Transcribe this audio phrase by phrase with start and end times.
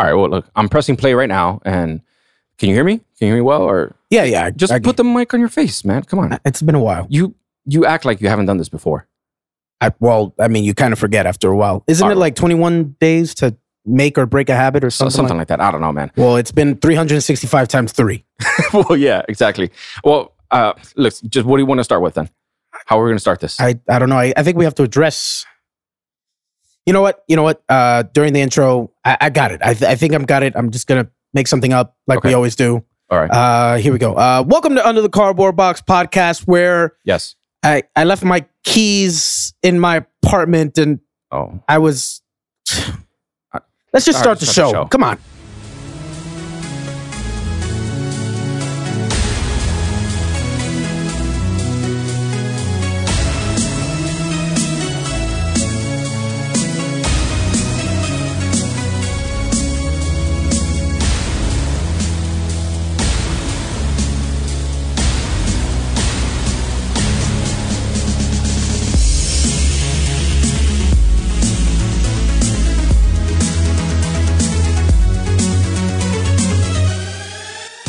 [0.00, 0.14] All right.
[0.14, 2.00] Well, look, I'm pressing play right now, and
[2.58, 2.96] can you hear me?
[2.98, 3.62] Can you hear me well?
[3.62, 4.46] Or Yeah, yeah.
[4.46, 6.02] I- just I- put the mic on your face, man.
[6.04, 6.38] Come on.
[6.44, 7.06] It's been a while.
[7.10, 7.34] You
[7.66, 9.06] you act like you haven't done this before.
[9.82, 11.84] I, well, I mean, you kind of forget after a while.
[11.86, 12.20] Isn't All it right.
[12.20, 15.16] like 21 days to make or break a habit or So, something?
[15.16, 15.60] something like- like that.
[15.60, 16.10] I don't know, man.
[16.16, 18.24] well, it's been 365 times three.
[18.74, 19.70] well, yeah, exactly.
[20.04, 22.28] Well, uh, look, just what do you want to start with then?
[22.86, 23.60] How are we going to start this?
[23.60, 24.18] I, I don't know.
[24.18, 25.44] I, I think we have to address.
[26.86, 27.24] You know what?
[27.28, 27.62] You know what?
[27.68, 29.60] Uh, during the intro, I, I got it.
[29.62, 30.54] I, th- I think I've got it.
[30.56, 32.84] I'm just gonna make something up like we always do.
[33.10, 33.30] All right.
[33.30, 34.14] Uh, here we go.
[34.14, 37.34] Uh, welcome to Under the Cardboard Box podcast, where yes.
[37.62, 41.00] I, I left my keys in my apartment and
[41.32, 42.22] Oh, I was.
[43.92, 44.72] Let's just All start the start show.
[44.72, 44.84] the show.
[44.86, 45.18] Come on.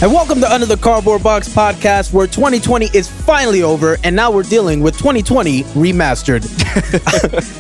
[0.01, 4.31] And welcome to Under the Cardboard Box podcast, where 2020 is finally over, and now
[4.31, 6.41] we're dealing with 2020 remastered.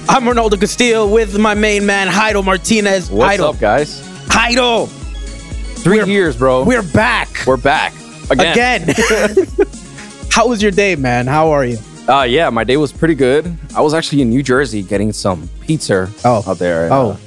[0.09, 3.11] I'm Ronaldo Castillo with my main man, Heido Martinez.
[3.11, 3.53] what's Heido.
[3.53, 4.01] up, guys?
[4.27, 4.87] Heido,
[5.83, 6.63] 3 We're- years, bro.
[6.63, 7.93] we're back We're back
[8.31, 8.89] again.
[8.89, 9.35] again.
[10.31, 11.27] How was your day, man?
[11.27, 11.77] How are you?
[12.09, 13.55] Uh, yeah, my day was pretty good.
[13.75, 16.43] I was actually in New Jersey getting some pizza Oh.
[16.47, 16.85] out there.
[16.85, 17.09] and, Oh.
[17.11, 17.17] uh,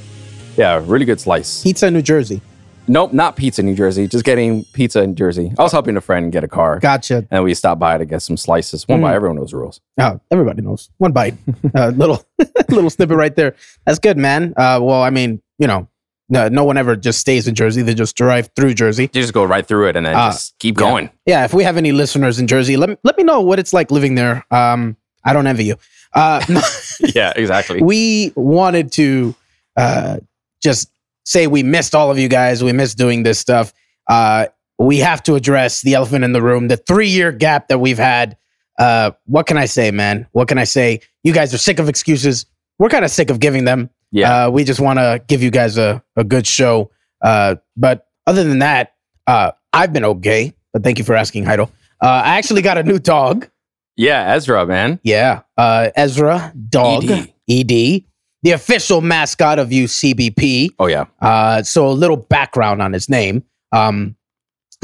[0.57, 1.63] yeah, really good slice.
[1.63, 2.41] Pizza, New Jersey.
[2.87, 4.07] Nope, not pizza in New Jersey.
[4.07, 5.53] Just getting pizza in Jersey.
[5.59, 7.27] I was helping a friend get a car, Gotcha.
[7.31, 8.87] and we stopped by to get some slices.
[8.87, 9.03] One Mm.
[9.03, 9.81] by everyone knows the rules.
[9.99, 10.91] Oh, everybody knows.
[10.99, 11.35] One bite.
[11.75, 12.25] uh, little
[12.69, 13.55] little snippet right there.
[13.87, 14.53] That's good, man.
[14.57, 15.89] Uh, well, I mean, you know,
[16.29, 17.81] no, no one ever just stays in Jersey.
[17.83, 19.05] They just drive through Jersey.
[19.05, 20.81] You just go right through it and then Ah, just keep yeah.
[20.91, 21.11] going.
[21.27, 23.73] Yeah, if we have any listeners in Jersey, let me, let me know what it's
[23.73, 24.45] like living there.
[24.51, 25.77] Um, I don't envy you.
[26.15, 26.45] Uh,
[27.15, 27.83] yeah, exactly.
[27.83, 29.35] we wanted to
[29.77, 30.19] uh,
[30.63, 30.91] just
[31.25, 32.63] say we missed all of you guys.
[32.63, 33.73] We missed doing this stuff.
[34.09, 34.47] Uh,
[34.79, 37.99] we have to address the elephant in the room, the three year gap that we've
[37.99, 38.37] had.
[38.79, 40.27] Uh, what can I say, man?
[40.33, 41.01] What can I say?
[41.23, 42.47] You guys are sick of excuses.
[42.79, 43.89] We're kind of sick of giving them.
[44.11, 44.47] yeah.
[44.47, 46.91] Uh, we just want to give you guys a, a good show.
[47.23, 48.95] Uh, but other than that,
[49.29, 50.53] uh, I've been okay.
[50.73, 51.69] But thank you for asking, Heido.
[52.03, 53.49] Uh, I actually got a new dog.
[53.97, 54.99] yeah, Ezra, man.
[55.05, 55.43] Yeah.
[55.57, 57.33] Uh, Ezra, dog, ED.
[57.49, 58.03] ED,
[58.45, 60.69] the official mascot of UCBP.
[60.79, 61.07] Oh, yeah.
[61.21, 63.43] Uh, so a little background on his name.
[63.73, 64.17] Um,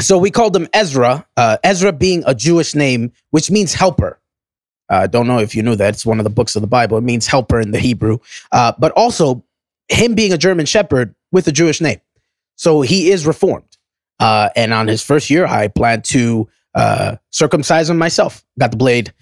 [0.00, 1.26] so we called him Ezra.
[1.36, 4.18] Uh, Ezra being a Jewish name, which means helper.
[4.88, 5.90] I uh, don't know if you knew that.
[5.90, 6.96] It's one of the books of the Bible.
[6.96, 8.18] It means helper in the Hebrew.
[8.50, 9.44] Uh, but also
[9.88, 12.00] him being a German shepherd with a Jewish name.
[12.56, 13.76] So he is reformed.
[14.18, 18.42] Uh, and on his first year, I plan to uh, circumcise him myself.
[18.58, 19.12] Got the blade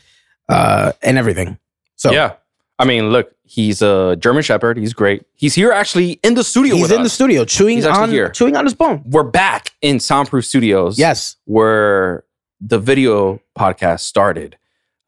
[0.48, 1.58] uh, and everything.
[1.96, 2.34] So yeah.
[2.78, 4.76] I mean, look, he's a German Shepherd.
[4.76, 5.24] He's great.
[5.34, 8.28] He's here actually in the studio he's in the studio chewing He's actually on here.
[8.30, 9.02] chewing on his bone.
[9.04, 10.98] We're back in Soundproof Studios.
[10.98, 11.36] Yes.
[11.44, 12.24] where
[12.60, 14.56] the video podcast started.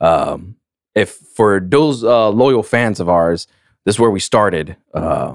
[0.00, 0.56] Um,
[0.94, 3.46] if for those uh, loyal fans of ours,
[3.84, 5.34] this is where we started uh,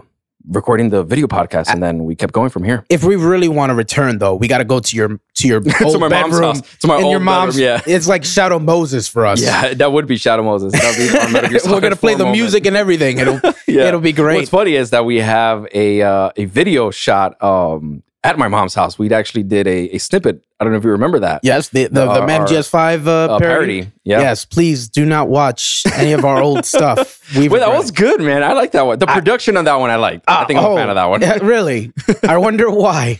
[0.49, 2.85] recording the video podcast, and then we kept going from here.
[2.89, 5.57] if we really want to return though, we got to go to your to your
[5.83, 6.55] old to my mom's bedroom.
[6.55, 6.77] house.
[6.79, 7.95] To my old your mom's, bedroom, yeah.
[7.95, 9.41] it's like Shadow Moses for us.
[9.41, 10.73] Yeah, that would be Shadow Moses.
[10.73, 12.37] Be We're gonna play the moment.
[12.37, 13.19] music and everything.
[13.19, 13.87] It'll Yeah.
[13.87, 14.37] it'll be great.
[14.37, 18.73] What's funny is that we have a uh, a video shot um, at my mom's
[18.73, 18.97] house.
[18.97, 20.43] We actually did a, a snippet.
[20.59, 21.41] I don't know if you remember that.
[21.43, 23.81] yes, the the, the Our- Man our, GS5 uh, Uh, parody.
[23.81, 23.91] parody.
[24.03, 24.21] Yeah.
[24.21, 27.21] Yes, please do not watch any of our old stuff.
[27.35, 28.43] Wait, that was good, man.
[28.43, 28.99] I like that one.
[28.99, 30.25] The production on that one, I liked.
[30.27, 31.21] I think I'm oh, a fan of that one.
[31.21, 31.91] yeah, really?
[32.23, 33.19] I wonder why.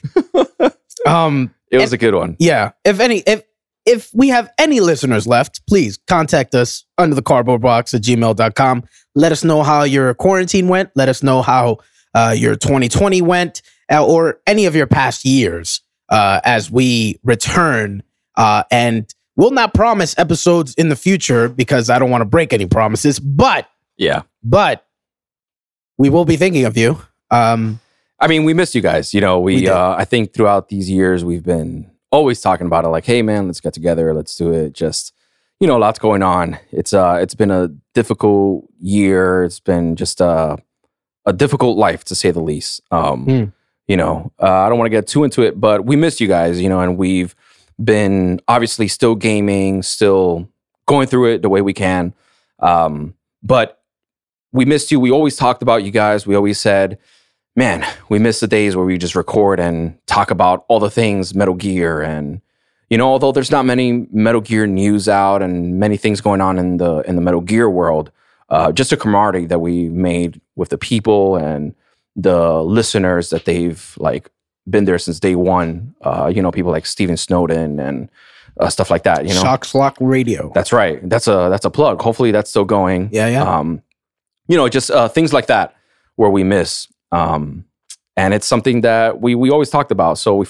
[1.07, 2.35] um, It was a good one.
[2.39, 2.71] yeah.
[2.83, 3.43] If any, if
[3.85, 8.83] if we have any listeners left, please contact us under the cardboard box at gmail.com.
[9.13, 10.89] Let us know how your quarantine went.
[10.95, 11.77] Let us know how
[12.15, 18.03] uh, your 2020 went uh, or any of your past years uh, as we return.
[18.37, 22.53] Uh, and we'll not promise episodes in the future because I don't want to break
[22.53, 23.67] any promises, but,
[23.97, 24.23] Yeah.
[24.43, 24.85] but
[25.97, 26.99] we will be thinking of you.
[27.31, 27.79] Um,
[28.19, 29.13] I mean, we missed you guys.
[29.13, 32.85] You know, we, We uh, I think throughout these years, we've been always talking about
[32.85, 34.13] it like, hey, man, let's get together.
[34.13, 34.73] Let's do it.
[34.73, 35.13] Just,
[35.59, 36.57] you know, lots going on.
[36.71, 39.43] It's, uh, it's been a difficult year.
[39.43, 40.57] It's been just, uh,
[41.25, 42.81] a difficult life to say the least.
[42.91, 43.53] Um, Mm.
[43.87, 46.27] You know, uh, I don't want to get too into it, but we missed you
[46.27, 47.35] guys, you know, and we've
[47.83, 50.49] been obviously still gaming, still
[50.87, 52.13] going through it the way we can.
[52.59, 53.81] Um, but
[54.51, 54.99] we missed you.
[54.99, 56.25] We always talked about you guys.
[56.25, 56.97] We always said,
[57.55, 61.35] man, we miss the days where we just record and talk about all the things
[61.35, 62.41] Metal Gear and
[62.89, 66.59] you know, although there's not many Metal Gear news out and many things going on
[66.59, 68.11] in the in the Metal Gear world,
[68.49, 71.73] uh, just a camaraderie that we made with the people and
[72.15, 74.29] the listeners that they've like
[74.69, 75.95] been there since day one.
[76.01, 78.09] Uh, you know, people like Steven Snowden and
[78.59, 79.23] uh, stuff like that.
[79.27, 80.51] You know, Shock Slock Radio.
[80.53, 81.07] that's right.
[81.07, 82.01] That's a that's a plug.
[82.01, 83.09] Hopefully, that's still going.
[83.11, 83.43] yeah, yeah.
[83.43, 83.81] Um,
[84.47, 85.75] you know, just uh, things like that
[86.15, 86.87] where we miss.
[87.11, 87.65] Um,
[88.17, 90.17] and it's something that we we always talked about.
[90.17, 90.45] So we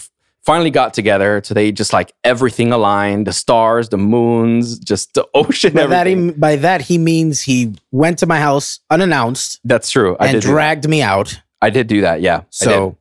[0.46, 1.72] finally got together today.
[1.72, 5.74] Just like everything aligned, the stars, the moons, just the ocean.
[5.74, 10.16] by that, he, by that he means he went to my house unannounced That's true.
[10.20, 10.42] I and did.
[10.42, 10.54] do that.
[10.54, 11.42] dragged me out.
[11.62, 12.22] I did do that.
[12.22, 12.38] Yeah.
[12.38, 12.46] I did.
[12.54, 12.98] So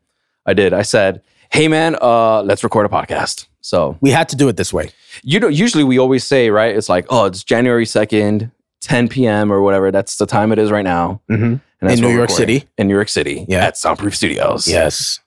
[0.46, 0.72] I did.
[0.72, 1.22] I said,
[1.52, 4.90] "Hey, man, uh, let's record a podcast." So we had to do it this way.
[5.22, 6.76] you know, usually we always say, right?
[6.76, 8.50] It's like, oh, it's January second,
[8.82, 9.50] 10 p.m.
[9.50, 9.90] or whatever.
[9.90, 11.22] That's the time it is right now.
[11.30, 11.44] Mm-hmm.
[11.44, 12.28] And that's In New York.
[12.30, 12.64] City.
[12.76, 13.46] In New York City.
[13.48, 13.64] Yeah.
[13.66, 14.68] At Soundproof Studios.
[14.68, 15.20] Yes.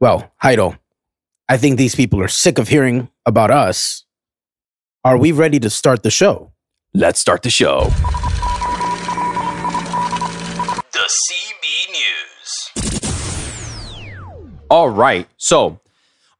[0.00, 0.78] Well, Heido,
[1.48, 4.04] I think these people are sick of hearing about us.
[5.04, 6.52] Are we ready to start the show?
[6.94, 7.90] Let's start the show.
[10.92, 11.41] The CB
[14.72, 15.28] All right.
[15.36, 15.78] So,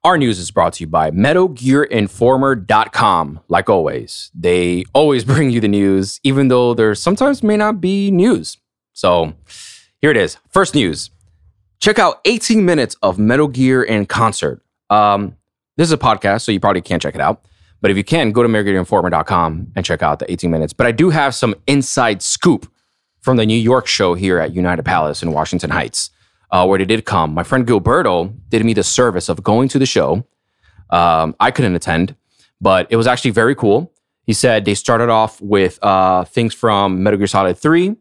[0.05, 3.40] our news is brought to you by MetalGearInformer.com.
[3.49, 8.11] Like always, they always bring you the news, even though there sometimes may not be
[8.11, 8.56] news.
[8.94, 9.34] So,
[10.00, 10.38] here it is.
[10.49, 11.11] First news
[11.79, 14.62] check out 18 minutes of Metal Gear in concert.
[14.88, 15.37] Um,
[15.76, 17.44] this is a podcast, so you probably can't check it out.
[17.82, 20.73] But if you can, go to MetalGearInformer.com and check out the 18 minutes.
[20.73, 22.73] But I do have some inside scoop
[23.20, 26.08] from the New York show here at United Palace in Washington Heights
[26.52, 27.34] uh, where they did come.
[27.34, 30.25] My friend Gilberto did me the service of going to the show.
[30.90, 32.14] Um, I couldn't attend,
[32.60, 33.93] but it was actually very cool.
[34.25, 37.96] He said they started off with uh, things from Metal Gear Solid 3.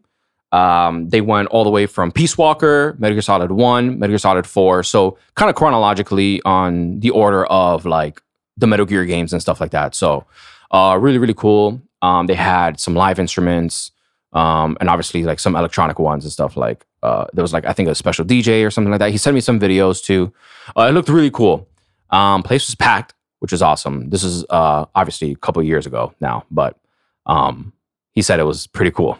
[0.52, 4.18] Um, they went all the way from Peace Walker, Metal Gear Solid 1, Metal Gear
[4.18, 4.82] Solid 4.
[4.82, 8.22] So, kind of chronologically on the order of like
[8.58, 9.94] the Metal Gear games and stuff like that.
[9.94, 10.26] So,
[10.70, 11.80] uh, really, really cool.
[12.02, 13.92] Um, they had some live instruments
[14.32, 17.72] um, and obviously like some electronic ones and stuff like uh, there was like I
[17.72, 19.10] think a special DJ or something like that.
[19.10, 20.32] He sent me some videos too.
[20.76, 21.68] Uh, it looked really cool.
[22.10, 24.10] Um, place was packed, which is awesome.
[24.10, 26.78] This is uh, obviously a couple of years ago now, but
[27.26, 27.72] um,
[28.12, 29.18] he said it was pretty cool.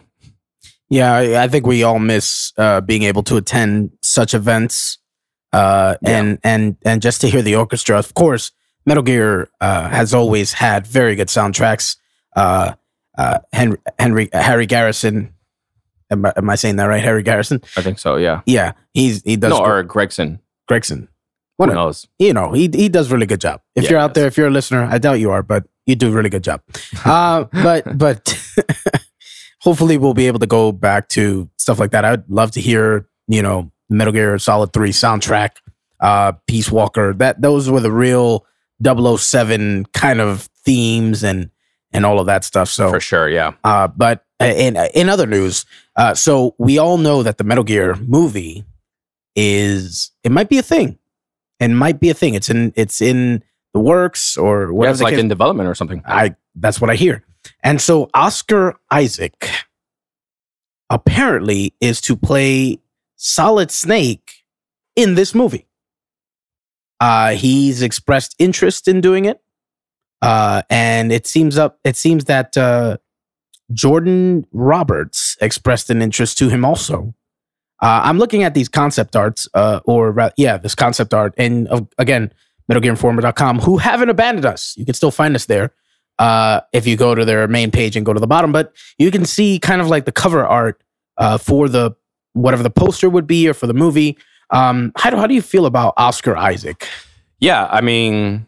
[0.89, 4.99] Yeah, I, I think we all miss uh, being able to attend such events,
[5.51, 6.09] uh, Yeah.
[6.19, 7.97] and and and just to hear the orchestra.
[7.97, 8.51] Of course,
[8.85, 11.97] Metal Gear uh, has always had very good soundtracks.
[12.35, 12.73] Uh,
[13.17, 15.33] uh, Henry, Henry Harry Garrison.
[16.13, 17.03] Am I, am I saying that right?
[17.03, 17.61] Harry Garrison.
[17.77, 18.15] I think so.
[18.15, 18.41] Yeah.
[18.45, 19.49] Yeah, he's he does.
[19.51, 20.39] no, gr- or Gregson.
[20.67, 21.01] Gregson.
[21.57, 22.07] Who What a- knows?
[22.19, 23.61] you know, he he does really good job.
[23.75, 25.95] If Yeah, you're out there, if you're a listener, I doubt you are, but you
[25.95, 26.61] do a really good job.
[27.05, 28.39] Uh, but but
[29.61, 32.05] hopefully we'll be able to go back to stuff like that.
[32.05, 35.51] I'd love to hear, you know, Metal Gear Solid 3 soundtrack,
[35.99, 37.13] uh, Peace Walker.
[37.13, 38.45] That those were the real
[38.83, 41.49] 007 kind of themes and
[41.91, 42.69] and all of that stuff.
[42.69, 43.29] So For sure.
[43.29, 43.53] Yeah.
[43.63, 45.65] uh, but in in other news,
[45.95, 48.65] uh, so we all know that the Metal Gear movie
[49.35, 50.97] is it might be a thing,
[51.59, 52.33] it might be a thing.
[52.33, 53.43] It's in it's in
[53.73, 56.01] the works or yeah it's like case- in development or something.
[56.05, 57.23] I that's what I hear.
[57.63, 59.49] And so Oscar Isaac
[60.89, 62.79] apparently is to play
[63.15, 64.43] Solid Snake
[64.95, 65.67] in this movie.
[66.99, 69.41] Uh, he's expressed interest in doing it.
[70.21, 72.97] Uh, and it seems up it seems that uh,
[73.73, 77.13] Jordan Roberts expressed an interest to him also.
[77.81, 81.81] Uh, I'm looking at these concept arts, uh, or yeah, this concept art, and uh,
[81.97, 82.31] again,
[82.71, 84.73] MetalGearInformer.com, who haven't abandoned us.
[84.77, 85.73] You can still find us there
[86.19, 88.51] uh, if you go to their main page and go to the bottom.
[88.51, 90.81] But you can see kind of like the cover art
[91.17, 91.91] uh, for the
[92.33, 94.17] whatever the poster would be or for the movie.
[94.49, 96.87] Um, how do how do you feel about Oscar Isaac?
[97.39, 98.47] Yeah, I mean,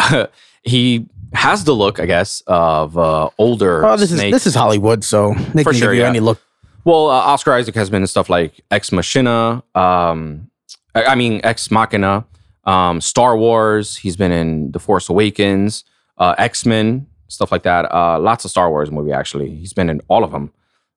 [0.62, 3.84] he has the look, I guess, of uh, older.
[3.84, 4.26] Oh, this Snake.
[4.26, 6.08] is this is Hollywood, so they For can sure, give you yeah.
[6.08, 6.40] any look.
[6.84, 9.62] Well, uh, Oscar Isaac has been in stuff like Ex Machina.
[9.74, 10.50] Um,
[10.94, 12.24] I, I mean, Ex Machina,
[12.64, 13.96] um, Star Wars.
[13.96, 15.84] He's been in The Force Awakens,
[16.18, 17.92] uh, X Men, stuff like that.
[17.92, 19.54] Uh, lots of Star Wars movie actually.
[19.54, 20.52] He's been in all of them.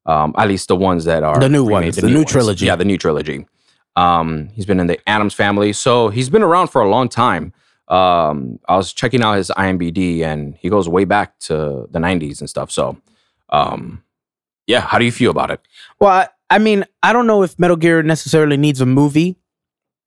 [0.06, 2.32] Um, at least the ones that are The new ones, the new ones.
[2.32, 2.66] trilogy.
[2.66, 3.46] Yeah, the new trilogy.
[3.96, 7.52] Um, he's been in the Addams Family, so he's been around for a long time.
[7.90, 12.40] Um, I was checking out his IMBD, and he goes way back to the '90s
[12.40, 12.72] and stuff.
[12.72, 12.98] So,
[13.50, 14.04] um,
[14.68, 15.60] yeah, how do you feel about it?
[16.00, 19.38] Well, I, I mean, I don't know if Metal Gear necessarily needs a movie.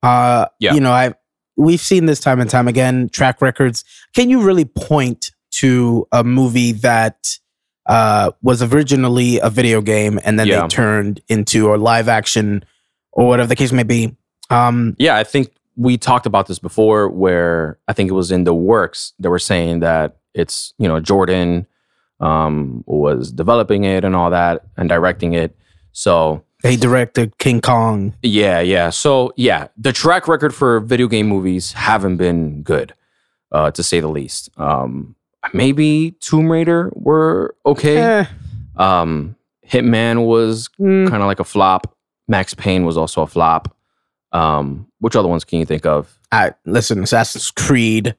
[0.01, 0.73] Uh, Yeah.
[0.73, 1.13] you know, I
[1.55, 3.09] we've seen this time and time again.
[3.09, 3.83] Track records.
[4.15, 7.37] Can you really point to a movie that
[7.85, 10.61] uh, was originally a video game and then Yeah.
[10.61, 12.63] they turned into a live action
[13.11, 14.15] or whatever the case may be.
[14.49, 18.43] Um, Yeah, I think we talked about this before where I think it was in
[18.43, 19.13] the works.
[19.19, 21.67] They were saying that it's, you know, Jordan
[22.19, 25.55] um, was developing it and all that and directing it.
[25.91, 28.15] So, they directed King Kong.
[28.21, 28.89] yeah, yeah.
[28.89, 32.93] So, yeah, the track record for video game movies haven't been good,
[33.51, 34.49] uh, to say the least.
[34.57, 35.15] Um,
[35.53, 37.97] maybe Tomb Raider were okay.
[37.97, 38.25] Eh,
[38.77, 39.35] Um,
[39.67, 41.95] Hitman was mm, kind of like a flop.
[42.27, 43.75] Max Payne was also a flop.
[44.31, 46.17] Um, which other ones can you think of?
[46.31, 48.15] I, listen, Assassin's Creed.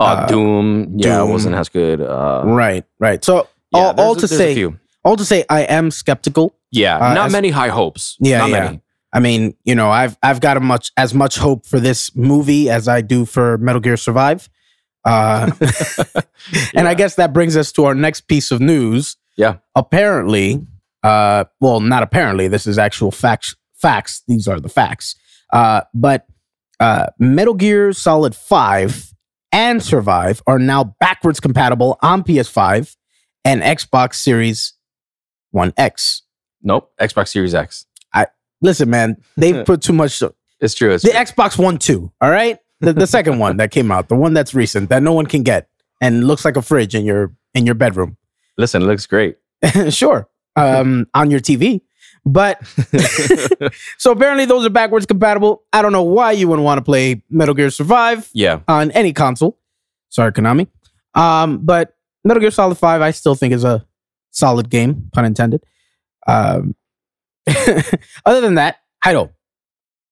[0.00, 1.30] Uh, Uh, Doom, yeah, Doom.
[1.30, 2.00] wasn't as good.
[2.00, 3.24] Uh, Right, right.
[3.24, 4.66] So yeah, all, all a- to say,
[5.04, 6.54] all to say, I am skeptical.
[6.72, 8.16] yeah, uh, not as- many high hopes.
[8.20, 8.60] Yeah, not yeah.
[8.64, 8.80] many.
[9.12, 12.68] I mean, you know, I've I've got a much as much hope for this movie
[12.68, 14.48] as I do for Metal Gear Survive.
[15.04, 15.50] Uh,
[16.74, 19.16] and I guess that brings us to our next piece of news.
[19.36, 19.56] Yeah.
[19.76, 20.66] Apparently,
[21.04, 22.48] uh, well, not apparently.
[22.48, 23.54] This is actual facts.
[23.74, 24.22] Facts.
[24.26, 25.14] These are the facts.
[25.54, 26.26] Uh, but
[26.80, 29.14] uh, Metal Gear Solid Five
[29.52, 32.96] and Survive are now backwards compatible on PS5
[33.44, 34.74] and Xbox Series
[35.52, 36.22] One X.
[36.62, 36.92] Nope.
[37.00, 37.86] Xbox Series X.
[38.60, 40.22] Listen, man, they've put too much.
[40.60, 40.92] It's true.
[40.92, 41.20] It's The true.
[41.20, 44.54] Xbox One Two, all right, the, the second one that came out, the one that's
[44.54, 45.68] recent that no one can get
[46.00, 48.16] and looks like a fridge in your in your bedroom.
[48.56, 49.36] Listen, it looks great.
[49.90, 51.82] sure, um, on your TV,
[52.24, 52.64] but
[53.98, 55.62] so apparently those are backwards compatible.
[55.72, 58.60] I don't know why you wouldn't want to play Metal Gear Survive yeah.
[58.66, 59.58] on any console.
[60.08, 60.68] Sorry, Konami.
[61.14, 63.86] Um, but Metal Gear Solid Five, I still think is a
[64.30, 65.64] solid game, pun intended.
[66.26, 66.74] Um,
[68.24, 69.30] other than that, Heido,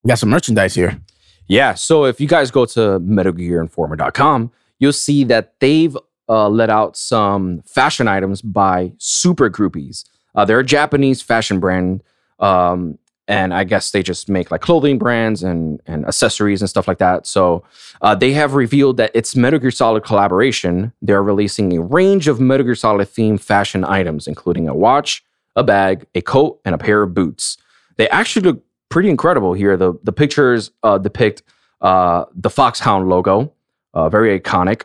[0.02, 1.00] we got some merchandise here.
[1.48, 1.74] Yeah.
[1.74, 5.96] So if you guys go to MetalGearInformer.com, you'll see that they've
[6.28, 10.04] uh, let out some fashion items by Super Groupies.
[10.34, 12.02] Uh, they're a Japanese fashion brand.
[12.38, 12.98] Um,
[13.28, 16.98] and I guess they just make like clothing brands and, and accessories and stuff like
[16.98, 17.26] that.
[17.26, 17.64] So
[18.00, 20.92] uh, they have revealed that it's Metal Gear Solid collaboration.
[21.00, 25.24] They're releasing a range of Metal Gear Solid themed fashion items, including a watch,
[25.54, 27.56] a bag, a coat, and a pair of boots.
[27.96, 29.76] They actually look pretty incredible here.
[29.76, 31.42] The the pictures uh, depict
[31.80, 33.52] uh, the Foxhound logo,
[33.94, 34.82] uh, very iconic,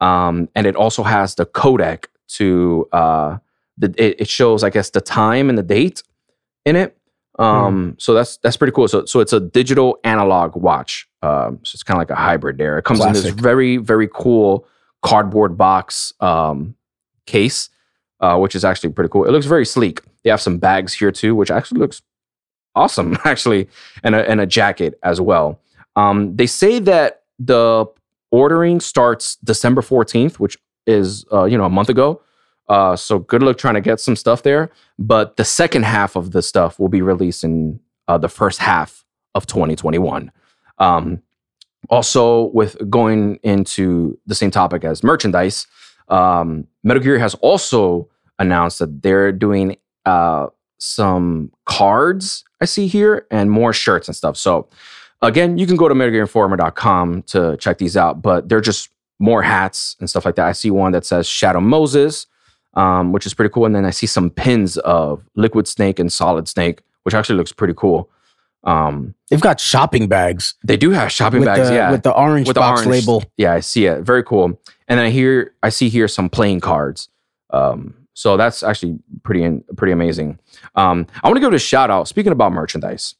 [0.00, 3.38] um, and it also has the codec to uh,
[3.78, 3.94] the.
[3.96, 6.02] It, it shows, I guess, the time and the date
[6.64, 6.96] in it.
[7.38, 8.88] Um, So that's that's pretty cool.
[8.88, 11.08] So so it's a digital analog watch.
[11.22, 12.78] Um, so it's kind of like a hybrid there.
[12.78, 14.66] It comes in this very very cool
[15.02, 16.74] cardboard box um,
[17.26, 17.70] case,
[18.20, 19.24] uh, which is actually pretty cool.
[19.24, 20.00] It looks very sleek.
[20.22, 22.02] They have some bags here too, which actually looks
[22.74, 23.68] awesome, actually,
[24.04, 25.58] and a, and a jacket as well.
[25.96, 27.86] Um, they say that the
[28.30, 32.20] ordering starts December 14th, which is, uh, you know, a month ago.
[32.68, 34.70] Uh, so good luck trying to get some stuff there.
[34.98, 39.04] But the second half of the stuff will be released in uh, the first half
[39.34, 40.30] of 2021.
[40.78, 41.22] Um,
[41.90, 45.66] also, with going into the same topic as merchandise,
[46.08, 49.76] um, Metal Gear has also announced that they're doing
[50.06, 50.46] uh,
[50.78, 54.36] some cards I see here and more shirts and stuff.
[54.36, 54.68] So
[55.20, 58.88] again, you can go to MetalGearInformer.com to check these out, but they're just
[59.18, 60.46] more hats and stuff like that.
[60.46, 62.26] I see one that says Shadow Moses,
[62.74, 63.66] um, which is pretty cool.
[63.66, 67.52] And then I see some pins of Liquid Snake and Solid Snake, which actually looks
[67.52, 68.10] pretty cool.
[68.64, 71.90] Um, They've got shopping bags they do have shopping with bags, the yeah.
[71.90, 73.24] with the orange With the box orange- label.
[73.36, 74.02] Yeah, I see it.
[74.02, 74.44] Very cool.
[74.88, 77.08] And then I hear I see here some playing cards.
[77.50, 80.38] Um, so that's actually pretty in, pretty amazing.
[80.74, 82.08] Um, I want to give it a shout out.
[82.08, 83.14] Speaking about merchandise,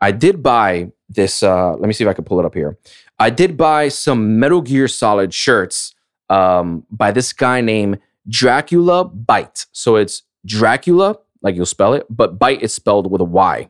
[0.00, 1.42] I did buy this.
[1.42, 2.78] Uh, let me see if I can pull it up here.
[3.18, 5.94] I did buy some Metal Gear Solid shirts
[6.28, 7.98] um, by this guy named
[8.28, 9.66] Dracula Byte.
[9.72, 13.68] So it's Dracula, like you'll spell it, but Bite is spelled with a Y.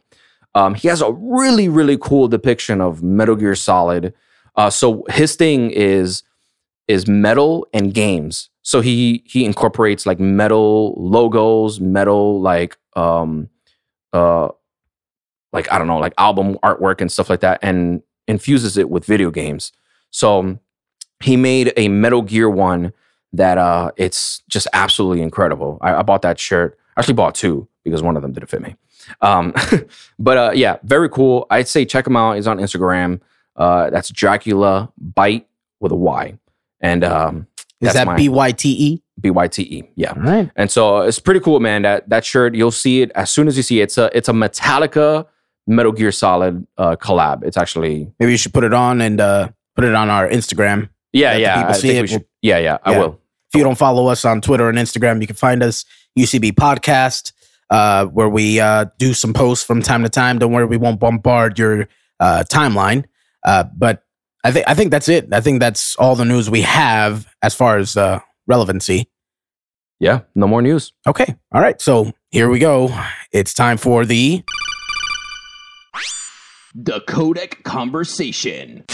[0.55, 4.15] Um, he has a really really cool depiction of Metal Gear Solid.
[4.57, 6.23] Uh, so his thing is
[6.89, 8.51] is metal and games.
[8.63, 13.49] So he he incorporates like metal logos, metal like um
[14.13, 14.49] uh
[15.53, 19.05] like I don't know, like album artwork and stuff like that and infuses it with
[19.05, 19.73] video games.
[20.11, 20.59] So
[21.21, 22.93] he made a Metal Gear one
[23.33, 25.79] that uh it's just absolutely incredible.
[25.81, 26.79] I, I bought that shirt.
[26.97, 28.77] I actually bought two because one of them didn't fit me.
[29.21, 29.55] Um
[30.19, 31.47] but uh yeah, very cool.
[31.51, 32.35] I'd say check him out.
[32.35, 33.21] He's on Instagram.
[33.57, 35.45] Uh that's Dracula Byte
[35.81, 36.39] with a Y.
[36.81, 37.47] And um
[37.81, 38.17] Is that.
[38.17, 39.03] B Y T E?
[39.21, 39.91] B Y T E.
[39.97, 40.13] Yeah.
[40.13, 40.51] All right.
[40.57, 41.83] And so it's pretty cool, man.
[41.83, 43.85] That that shirt, you'll see it as soon as you see it.
[43.85, 45.27] It's a it's a Metallica
[45.67, 47.45] Metal Gear Solid uh, collab.
[47.45, 50.89] It's actually Maybe you should put it on and uh, put it on our Instagram.
[51.13, 51.57] Yeah Let the yeah.
[51.57, 52.03] people I see think it.
[52.03, 52.79] we should, yeah yeah.
[52.85, 52.99] I Yeah.
[52.99, 53.21] will.
[53.53, 55.85] If you don't follow us on Twitter and Instagram, you can find us
[56.19, 57.33] UCB Podcast.
[57.71, 60.39] uh, where we uh, do some posts from time to time.
[60.39, 61.87] Don't worry, we won't bombard your
[62.21, 63.05] uh, timeline.
[63.45, 64.05] Uh, but
[64.45, 65.33] I think I think that's it.
[65.33, 69.11] I think that's all the news we have as far as uh, relevancy.
[70.01, 70.93] Yeah, no more news.
[71.07, 71.81] Okay, all right.
[71.81, 72.89] So here we go.
[73.33, 74.43] It's time for the
[76.75, 78.85] The Codec Conversation.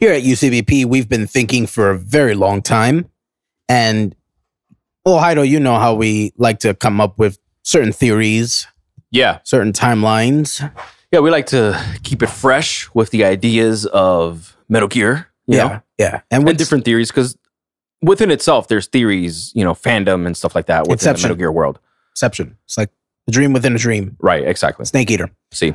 [0.00, 0.84] Here at UCBP.
[0.84, 3.08] We've been thinking for a very long time,
[3.68, 4.14] and
[5.04, 8.66] well, Heido, you know how we like to come up with certain theories,
[9.10, 10.60] Yeah, certain timelines.
[11.12, 15.28] yeah, we like to keep it fresh with the ideas of Metal Gear.
[15.46, 15.80] Yeah, know?
[15.98, 17.36] yeah, and and with different theories because
[18.02, 21.22] within itself, there's theories, you know, fandom and stuff like that within Inception.
[21.22, 21.78] the Metal Gear world.
[22.12, 22.56] Inception.
[22.64, 22.90] It's like
[23.28, 24.16] a dream within a dream.
[24.20, 24.84] Right, exactly.
[24.86, 25.30] Snake Eater.
[25.52, 25.74] See,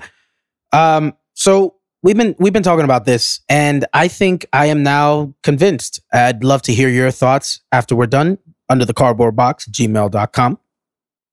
[0.71, 5.33] Um, so we've been we've been talking about this, and I think I am now
[5.43, 5.99] convinced.
[6.13, 8.37] I'd love to hear your thoughts after we're done
[8.69, 10.59] under the cardboard box, gmail.com.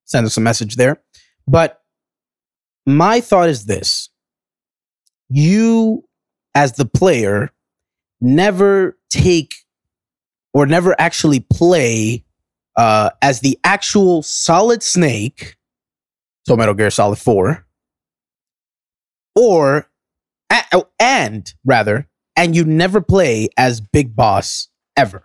[0.04, 1.02] Send us a message there.
[1.46, 1.82] But
[2.86, 4.10] my thought is this
[5.28, 6.04] you,
[6.54, 7.52] as the player,
[8.20, 9.54] never take
[10.52, 12.24] or never actually play
[12.76, 15.56] uh, as the actual Solid Snake,
[16.46, 17.66] so Metal Gear Solid 4,
[19.34, 19.90] or
[20.50, 25.22] a- oh, and rather, and you never play as Big Boss ever.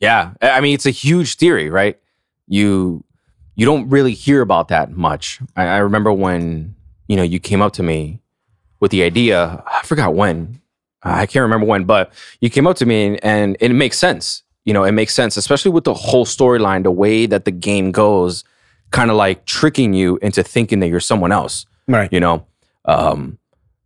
[0.00, 1.98] yeah, I I mean, it's a huge theory, right?
[2.46, 3.04] You
[3.54, 5.40] you don't really hear about that much.
[5.56, 6.74] I, I remember when
[7.08, 8.20] you know you came up to me
[8.80, 9.62] with the idea.
[9.66, 10.60] I forgot when.
[11.04, 14.44] I can't remember when, but you came up to me and, and it makes sense.
[14.64, 17.90] You know, it makes sense, especially with the whole storyline, the way that the game
[17.90, 18.44] goes,
[18.92, 21.66] kind of like tricking you into thinking that you're someone else.
[21.88, 22.12] Right.
[22.12, 22.46] you know
[22.84, 23.38] um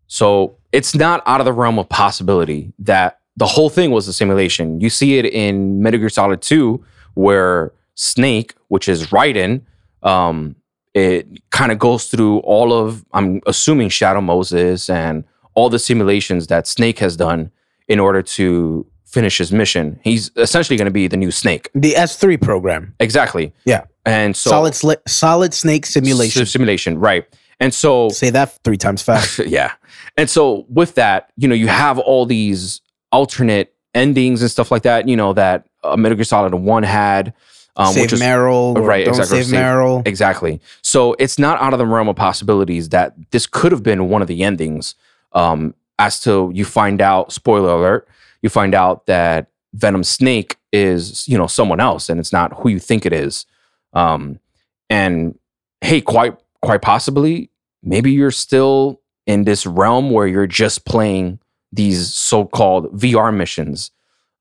[0.07, 4.13] so it's not out of the realm of possibility that the whole thing was a
[4.13, 6.83] simulation you see it in metal gear solid 2
[7.15, 9.63] where snake which is raiden
[10.03, 10.55] um
[10.95, 16.47] it kind of goes through all of i'm assuming shadow moses and all the simulations
[16.49, 17.51] that snake has done
[17.89, 21.93] in order to finish his mission he's essentially going to be the new snake The
[21.95, 22.95] S3 program.
[23.01, 23.85] exactly Yeah.
[24.05, 26.41] and so solid sli- solid snake simulation.
[26.41, 27.25] Sim- simulation right
[27.61, 29.39] and so Say that three times fast.
[29.47, 29.73] yeah.
[30.17, 32.81] And so with that, you know, you have all these
[33.13, 37.33] alternate endings and stuff like that, you know, that uh, Metal Gear Solid 1 had.
[37.79, 38.75] Um, save which is Meryl.
[38.79, 40.07] Right, exactly, save save- Meryl.
[40.07, 40.61] exactly.
[40.83, 44.23] So it's not out of the realm of possibilities that this could have been one
[44.23, 44.95] of the endings.
[45.33, 48.09] Um, as to you find out, spoiler alert,
[48.43, 52.69] you find out that Venom Snake is, you know, someone else and it's not who
[52.71, 53.45] you think it is.
[53.93, 54.41] Um,
[54.89, 55.39] and
[55.83, 57.51] hey, quite quite possibly,
[57.83, 61.39] maybe you're still in this realm where you're just playing
[61.73, 63.91] these so-called VR missions.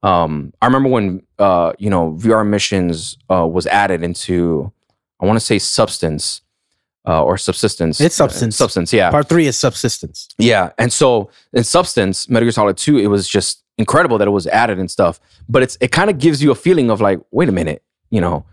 [0.03, 4.71] Um, I remember when uh, you know VR missions uh, was added into,
[5.19, 6.41] I want to say substance
[7.07, 7.99] uh, or subsistence.
[7.99, 8.55] It's Substance.
[8.55, 10.27] Substance, yeah, Part three is subsistence.
[10.37, 10.71] yeah.
[10.77, 14.47] And so in substance, Metal Gear Solid Two, it was just incredible that it was
[14.47, 15.19] added and stuff.
[15.49, 18.21] But it's it kind of gives you a feeling of like, wait a minute, you
[18.21, 18.45] know,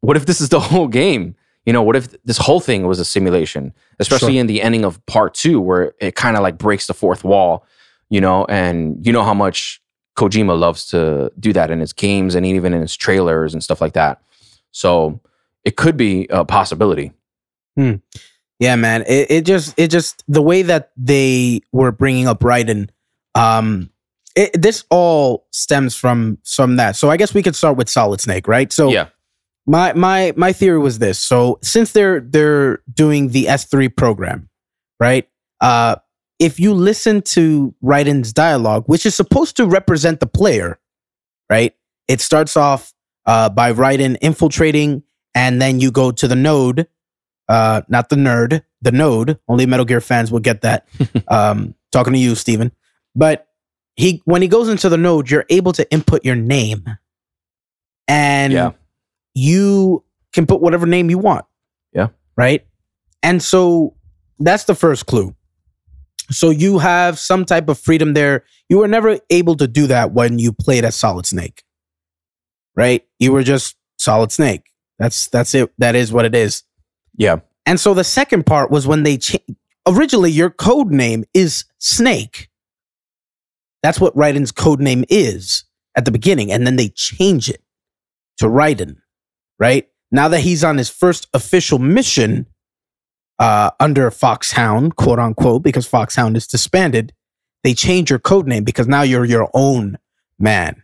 [0.00, 1.36] what if this is the whole game?
[1.66, 3.74] You know, what if this whole thing was a simulation?
[3.98, 4.40] Especially Sure.
[4.40, 7.66] in the ending of part two, where it kind of like breaks the fourth wall,
[8.08, 9.82] you know, and you know how much
[10.16, 13.80] Kojima loves to do that in his games and even in his trailers and stuff
[13.80, 14.22] like that.
[14.70, 15.20] So
[15.64, 17.12] it could be a possibility.
[17.76, 19.02] Yeah, man.
[19.02, 22.88] It, it just it just the way that they were bringing up Raiden,
[23.34, 23.90] um,
[24.34, 26.96] it, this all stems from from that.
[26.96, 28.72] So I guess we could start with Solid Snake, right?
[28.72, 29.08] So yeah.
[29.66, 31.18] My my my theory was this.
[31.18, 34.48] So since they're they're doing the S3 program,
[35.00, 35.28] right?
[35.60, 35.96] Uh
[36.38, 40.78] if you listen to Raiden's dialogue, which is supposed to represent the player,
[41.50, 41.74] right?
[42.08, 42.92] It starts off
[43.26, 45.02] uh by Raiden infiltrating
[45.34, 46.86] and then you go to the node,
[47.48, 49.38] uh not the nerd, the node.
[49.48, 50.86] Only Metal Gear fans will get that.
[51.28, 52.70] um talking to you, Steven.
[53.14, 53.48] But
[53.96, 56.84] he when he goes into the node, you're able to input your name.
[58.06, 58.72] And Yeah.
[59.36, 61.44] You can put whatever name you want.
[61.92, 62.08] Yeah.
[62.36, 62.66] Right.
[63.22, 63.94] And so
[64.38, 65.36] that's the first clue.
[66.30, 68.44] So you have some type of freedom there.
[68.68, 71.62] You were never able to do that when you played as Solid Snake.
[72.74, 73.06] Right?
[73.18, 74.70] You were just Solid Snake.
[74.98, 75.70] That's that's it.
[75.78, 76.62] That is what it is.
[77.16, 77.40] Yeah.
[77.66, 79.38] And so the second part was when they cha-
[79.86, 82.48] originally your code name is Snake.
[83.82, 87.62] That's what Raiden's code name is at the beginning, and then they change it
[88.38, 88.96] to Raiden.
[89.58, 92.46] Right now that he's on his first official mission
[93.38, 97.12] uh, under Foxhound, quote unquote, because Foxhound is disbanded,
[97.64, 99.98] they change your code name because now you're your own
[100.38, 100.82] man.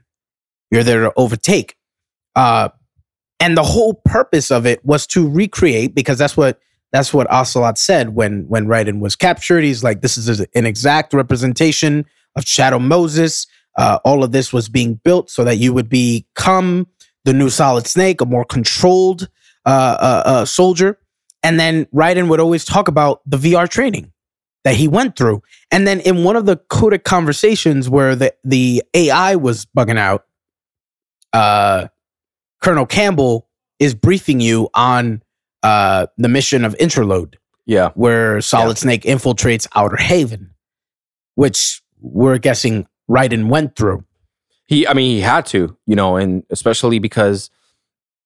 [0.70, 1.76] You're there to overtake.
[2.34, 2.70] Uh,
[3.38, 6.60] and the whole purpose of it was to recreate because that's what
[6.92, 9.64] that's what Ocelot said when when Raiden was captured.
[9.64, 12.06] He's like, this is an exact representation
[12.36, 13.46] of Shadow Moses.
[13.76, 16.86] Uh, all of this was being built so that you would become
[17.24, 19.28] the new Solid Snake, a more controlled
[19.64, 20.98] uh, uh, uh, soldier.
[21.42, 24.12] And then Raiden would always talk about the VR training
[24.64, 25.42] that he went through.
[25.72, 30.24] And then in one of the codec conversations where the, the AI was bugging out,
[31.32, 31.88] uh,
[32.60, 35.22] Colonel Campbell is briefing you on
[35.64, 37.34] uh, the mission of Interload,
[37.66, 37.90] Yeah.
[37.94, 40.50] where Solid Snake infiltrates Outer Haven,
[41.34, 44.04] which we're guessing Raiden went through.
[44.72, 47.50] He, I mean, he had to, you know, and especially because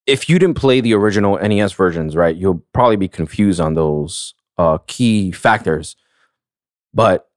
[0.07, 4.33] if you didn't play the original NES versions, right, you'll probably be confused on those
[4.57, 5.97] uh, key factors.
[6.95, 7.29] But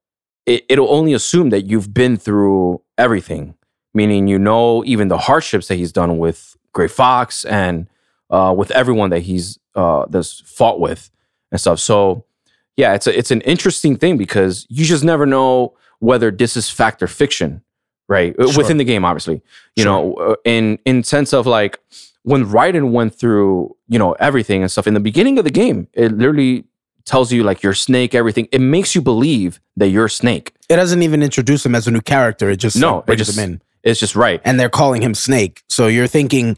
[0.45, 3.55] it, it'll only assume that you've been through everything,
[3.95, 7.87] meaning you know even the hardships that he's done with Gray Fox and
[8.29, 11.09] uh, with everyone that he's uh, that's fought with
[11.51, 11.79] and stuff.
[11.79, 12.25] So
[12.77, 16.69] yeah, it's a, it's an interesting thing because you just never know whether this is
[16.69, 17.63] fact or fiction,
[18.09, 18.35] right?
[18.37, 18.57] Uh, Sure.
[18.63, 19.41] Within the game, obviously,
[19.77, 19.85] you Sure.
[19.85, 21.79] know, uh, in in sense of like
[22.23, 25.87] when Raiden went through, you know, everything and stuff in the beginning of the game,
[25.93, 26.65] it literally
[27.05, 28.47] tells you like you're Snake, everything.
[28.51, 30.51] It makes you believe that you're Snake.
[30.67, 32.49] It doesn't even introduce him as a new character.
[32.49, 33.61] It just No, like, it just- him in.
[33.81, 34.41] It's just right.
[34.43, 35.63] and they're calling him Snake.
[35.69, 36.57] So you're thinking,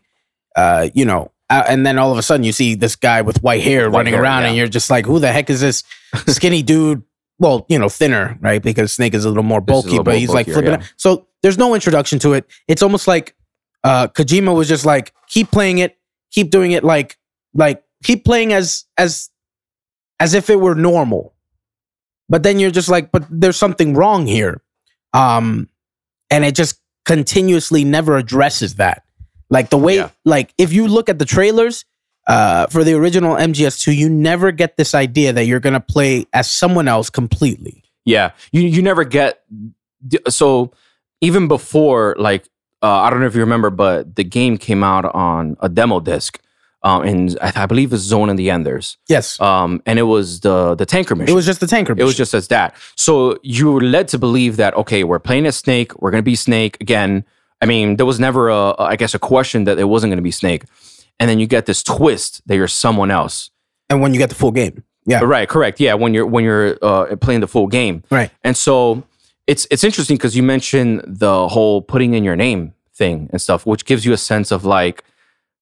[0.56, 3.44] uh, you know, uh, and then all of a sudden you see this guy with
[3.44, 4.48] white hair White running hair, around, yeah.
[4.48, 5.84] and you're just like, who the heck is this
[6.28, 7.04] skinny dude?
[7.42, 8.62] Well, you know, thinner, right?
[8.62, 10.74] Because Snake is a little more This is a bulky, little but he's like flipping.
[10.80, 10.84] yeah.
[10.96, 12.46] So there's no introduction to it.
[12.68, 13.36] It's almost like
[13.84, 15.98] uh, Kojima was just like, keep playing it,
[16.32, 17.18] keep doing it, like,
[17.56, 19.30] like keep playing as as
[20.20, 21.34] as if it were normal.
[22.30, 24.62] But then you're just like, but there's something wrong here.
[25.14, 25.68] Um,
[26.30, 29.04] and it just continuously never addresses that.
[29.50, 30.10] Like the way, Yeah.
[30.26, 31.84] like if you look at the trailers
[32.28, 36.50] uh, for the original MGS2, you never get this idea that you're gonna play as
[36.50, 37.84] someone else completely.
[38.06, 39.44] Yeah, you you never get
[40.30, 40.72] so
[41.22, 42.46] even before like
[42.84, 46.00] uh, I don't know if you remember, but the game came out on a demo
[46.00, 46.40] disc,
[46.82, 50.40] um, and I, I believe it's Zone of the Enders, Yes, um, and it was
[50.40, 51.32] the the tanker mission.
[51.32, 51.94] it was just the tanker.
[51.96, 52.76] It was just as that.
[52.96, 56.00] So you were led to believe that okay, we're playing as Snake.
[56.02, 57.24] We're gonna be Snake again.
[57.62, 60.24] I mean, there was never a, a I guess, a question that it wasn't gonna
[60.24, 60.64] be Snake,
[61.22, 63.50] and then you get this twist that you're someone else.
[63.90, 65.80] and when you get the full game, yeah, Right, correct.
[65.80, 69.04] Yeah, when you're when you're uh, playing the full game, right, and so
[69.48, 73.66] it's it's interesting because you mentioned the whole putting in your name thing and stuff,
[73.66, 75.04] which gives you a sense of like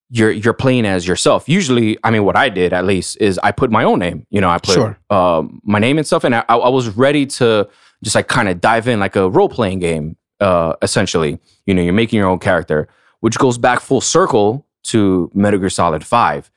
[0.09, 1.47] you're you're playing as yourself.
[1.47, 4.25] Usually, I mean, what I did at least is I put my own name.
[4.29, 4.97] You know, I put Sure.
[5.09, 7.67] um, my name and stuff, and I, I was ready to
[8.03, 10.15] just like kind of dive in like a role playing game.
[10.41, 12.87] Uh, essentially, you know, you're making your own character,
[13.19, 16.49] which goes back full circle to Metal Gear Solid Five.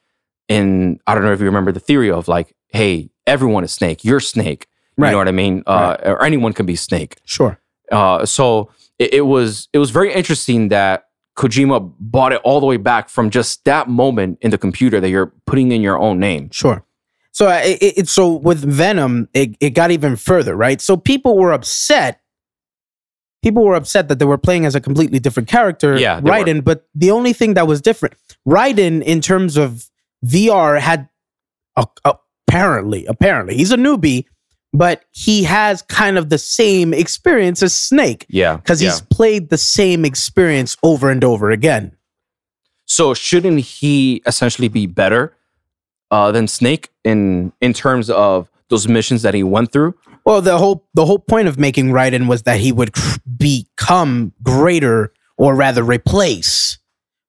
[0.48, 4.04] And I don't know if you remember the theory of like, hey, everyone is Snake.
[4.04, 4.66] You're Snake.
[4.98, 5.62] You know what I mean?
[5.66, 7.16] Uh, Or anyone can be Snake.
[7.24, 7.58] sure,
[7.90, 11.06] Uh, so it, it was it was very interesting that
[11.36, 15.08] Kojima bought it all the way back from just that moment in the computer that
[15.08, 16.50] you're putting in your own name.
[16.50, 16.84] sure.
[17.34, 20.78] So it, it, so with Venom, it, it got even further, right?
[20.82, 22.20] So people were upset.
[23.42, 26.36] People were upset that they were playing as a completely different character, Yeah, they were.
[26.36, 26.64] Raiden.
[26.64, 28.14] But the only thing that was different,
[28.46, 29.90] Raiden, in terms of
[30.24, 31.08] VR, had
[31.76, 31.86] a,
[32.46, 34.26] apparently, apparently, he's a newbie,
[34.72, 38.90] but he has kind of the same experience as Snake Yeah, because yeah.
[38.90, 41.96] he's played the same experience over and over again.
[42.84, 45.34] So shouldn't he essentially be better
[46.10, 49.94] uh, than Snake in in terms of those missions that he went through?
[50.24, 54.32] Well, the whole the whole point of making Raiden was that he would cr- become
[54.42, 56.78] greater, or rather, replace.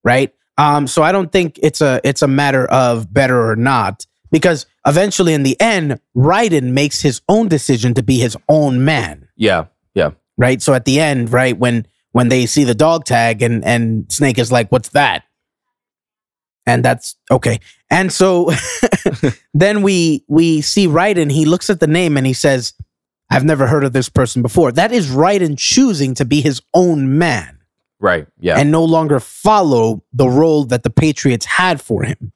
[0.03, 0.33] Right.
[0.57, 0.87] Um.
[0.87, 5.33] So I don't think it's a it's a matter of better or not, because eventually,
[5.33, 9.27] in the end, Raiden makes his own decision to be his own man.
[9.35, 10.61] Yeah, yeah, Right.
[10.61, 14.37] So at the end, right when when they see the dog tag and and Snake
[14.37, 15.23] is like, "What's that?"
[16.65, 17.59] And that's okay.
[17.93, 18.51] And so
[19.53, 21.31] then we we see Raiden.
[21.31, 22.73] He looks at the name and he says,
[23.29, 27.17] "I've never heard of this person before." That is Raiden choosing to be his own
[27.17, 27.59] man
[27.99, 28.27] right.
[28.39, 32.33] Yeah, and no longer follow the role that the Patriots had for him.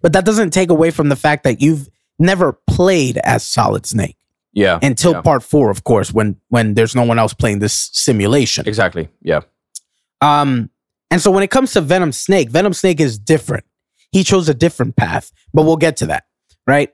[0.00, 4.16] But that doesn't take away from the fact that you've never played as Solid Snake
[4.52, 4.78] yeah.
[4.82, 5.20] until yeah.
[5.22, 8.66] part four, of course, when when there's no one else playing this simulation.
[8.66, 9.08] exactly.
[9.22, 9.42] Yeah,
[10.20, 10.70] Um,
[11.10, 13.64] and so when it comes to Venom Snake, Venom Snake is different.
[14.12, 16.24] He chose a different path, but we'll get to that,
[16.66, 16.90] right?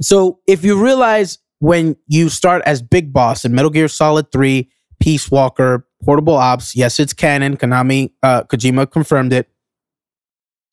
[0.00, 4.68] So if you realize when you start as Big Boss in Metal Gear Solid 3,
[5.00, 7.56] Peace Walker, Portable Ops, yes, it's canon.
[7.56, 9.48] Konami, uh, Kojima confirmed it.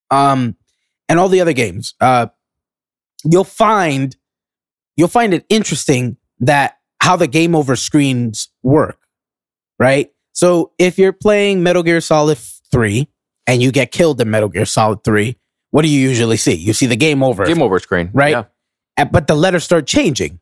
[0.09, 0.55] um,
[1.09, 2.27] and all the other games, uh,
[3.25, 4.15] you'll find
[4.95, 8.99] you'll find it interesting that how the game over screens work,
[9.79, 10.11] right?
[10.33, 13.07] So if you're playing Metal Gear Solid 3
[13.47, 15.36] and you get killed in Metal Gear Solid 3,
[15.71, 16.54] what do you usually see?
[16.56, 17.45] You see the game over.
[17.45, 18.10] Game over screen.
[18.13, 18.32] Right?
[18.32, 18.43] Yeah,
[18.97, 20.39] And- but the letters start changing.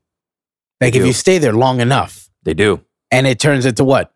[0.81, 1.07] Like if do.
[1.07, 2.81] you stay there long enough they do.
[3.11, 4.13] and it turns into what?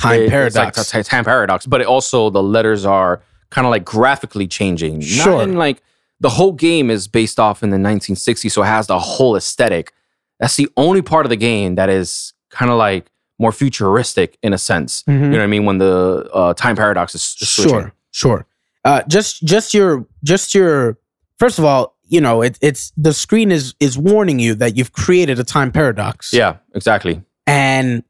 [0.00, 0.94] Time It- it's paradox.
[0.94, 1.66] like t- time paradox.
[1.66, 5.00] But it also the letters are kind of like graphically changing.
[5.00, 5.38] Sure.
[5.38, 5.82] Not in like
[6.20, 9.92] the whole game is based off in the 1960s, so it has the whole aesthetic.
[10.38, 14.52] That's the only part of the game that is kind of like more futuristic in
[14.52, 15.02] a sense.
[15.08, 15.12] Mhm.
[15.14, 15.64] You know what I mean?
[15.64, 17.70] When the uh, time paradox is, is switching.
[17.72, 18.46] Sure, sure.
[18.84, 20.98] Uh, just, just your, just your.
[21.38, 24.92] First of all, you know, it, it's the screen is is warning you that you've
[24.92, 26.32] created a time paradox.
[26.32, 27.22] Yeah, exactly.
[27.46, 28.02] and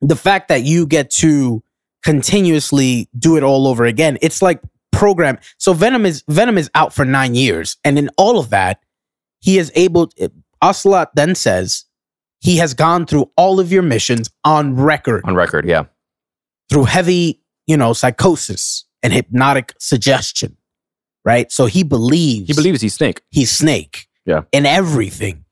[0.00, 1.62] the fact that you get to
[2.04, 4.18] continuously do it all over again.
[4.20, 4.60] It's like
[4.92, 5.38] program.
[5.58, 8.80] So Venom is Venom is out for nine years, and in all of that,
[9.40, 10.10] he is able.
[10.62, 11.86] Ocelot then says
[12.40, 15.84] he has gone through all of your missions on record On record, yeah.
[16.68, 20.56] through heavy, you know, psychosis and hypnotic suggestion,
[21.24, 21.52] right?
[21.52, 23.20] So he believes He believes he's Snake.
[23.30, 24.40] he's Snake, Yeah.
[24.50, 25.44] in everything,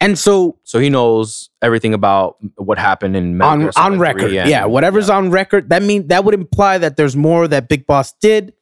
[0.00, 4.48] and so So he knows everything about what happened in Metal on on record, and-
[4.50, 5.70] yeah, whatever's on record.
[5.70, 8.52] That mean that would imply that there's more that Big Boss did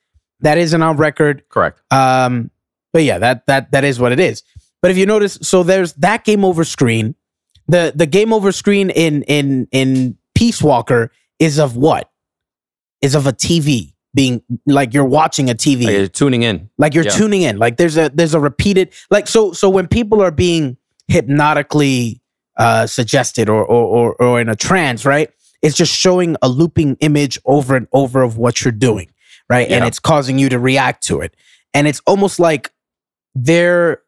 [0.40, 1.42] that isn't on record.
[1.48, 1.80] Correct.
[1.90, 2.50] Um,
[2.92, 4.44] but yeah, that that that is what it is.
[4.82, 7.14] But if you notice, so there's that game over screen.
[7.66, 12.10] The the game over screen in in in Peace Walker is of what?
[13.02, 16.70] Is of a TV being like you're watching a TV, Like, you're tuning in.
[16.78, 17.10] like you're yeah.
[17.10, 17.58] tuning in.
[17.58, 20.76] Like there's a there's a repeated like so so when people are being
[21.08, 22.20] hypnotically
[22.56, 25.30] uh suggested or or or, or in a trance, right?
[25.62, 29.10] It's just showing a looping image over and over of what you're doing,
[29.50, 29.68] right?
[29.70, 31.34] And it's causing you to react to it.
[31.74, 32.70] And it's almost like
[33.34, 34.02] they're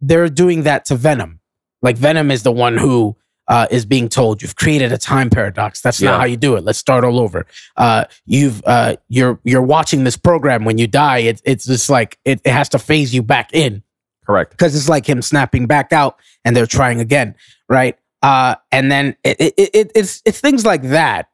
[0.00, 1.40] they're doing that to Venom.
[1.82, 3.16] Like Venom is the one who
[3.48, 5.80] uh, is being told you've created a time paradox.
[5.80, 6.18] That's not Yeah.
[6.18, 6.64] how you do it.
[6.64, 7.46] Let's start all over.
[7.76, 10.64] Uh, you've uh, you're you're watching this program.
[10.64, 13.82] When you die, it's it's just like it, it has to phase you back in
[14.26, 14.52] Correct.
[14.52, 17.34] because it's like him snapping back out and they're trying again,
[17.68, 17.98] right?
[18.22, 21.28] Uh, and then it, it, it, it's it's things like that.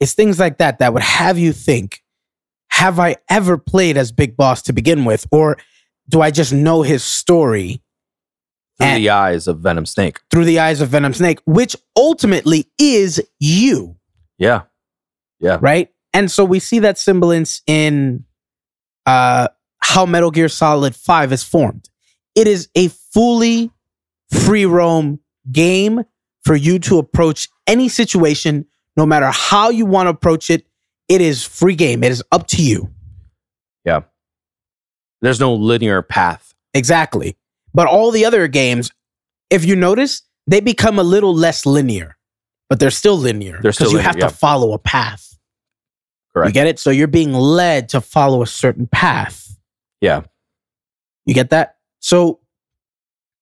[0.00, 2.02] It's things like that that would have you think:
[2.70, 5.56] Have I ever played as Big Boss to begin with, or
[6.08, 7.80] do I just know his story
[8.78, 10.20] Through And- the eyes of Venom Snake.
[10.30, 13.96] through the eyes of Venom Snake, which ultimately is you,
[14.38, 14.62] Yeah.
[15.40, 15.58] Yeah.
[15.60, 15.90] Right?
[16.12, 18.24] And so we see that semblance in
[19.06, 19.48] uh,
[19.80, 21.88] how Metal Gear Solid 5 is formed.
[22.34, 23.70] It is a fully
[24.30, 25.20] free roam
[25.52, 26.02] game
[26.44, 30.66] for you to approach any situation, no matter how you want to approach it.
[31.08, 32.02] It is free game.
[32.02, 32.90] It is up to you.
[33.84, 34.00] Yeah.
[35.22, 36.54] There's no linear path.
[36.74, 37.36] Exactly.
[37.76, 38.90] But all the other games,
[39.50, 42.16] if you notice, they become a little less linear,
[42.70, 43.60] but they're still linear.
[43.62, 44.28] They're still you have yeah.
[44.28, 45.36] to follow a path.
[46.32, 46.48] Correct.
[46.48, 46.78] You get it?
[46.78, 49.58] So you're being led to follow a certain path.
[50.00, 50.22] Yeah.
[51.26, 51.76] You get that?
[52.00, 52.40] So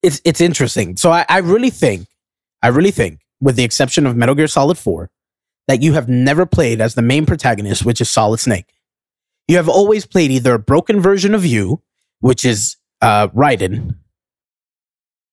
[0.03, 0.97] it's it's interesting.
[0.97, 2.09] So I, I really think,
[2.61, 5.11] I really think, with the exception of Metal Gear Solid 4,
[5.68, 8.66] that you have never played as the main protagonist, which is Solid Snake.
[9.47, 11.83] You have always played either a broken version of you,
[12.18, 13.94] which is uh Raiden,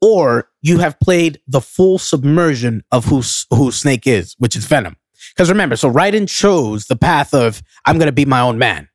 [0.01, 4.95] or you have played the full submersion of who who Snake is, which is Venom.
[5.35, 8.89] Because remember, so Raiden chose the path of I'm gonna be my own man.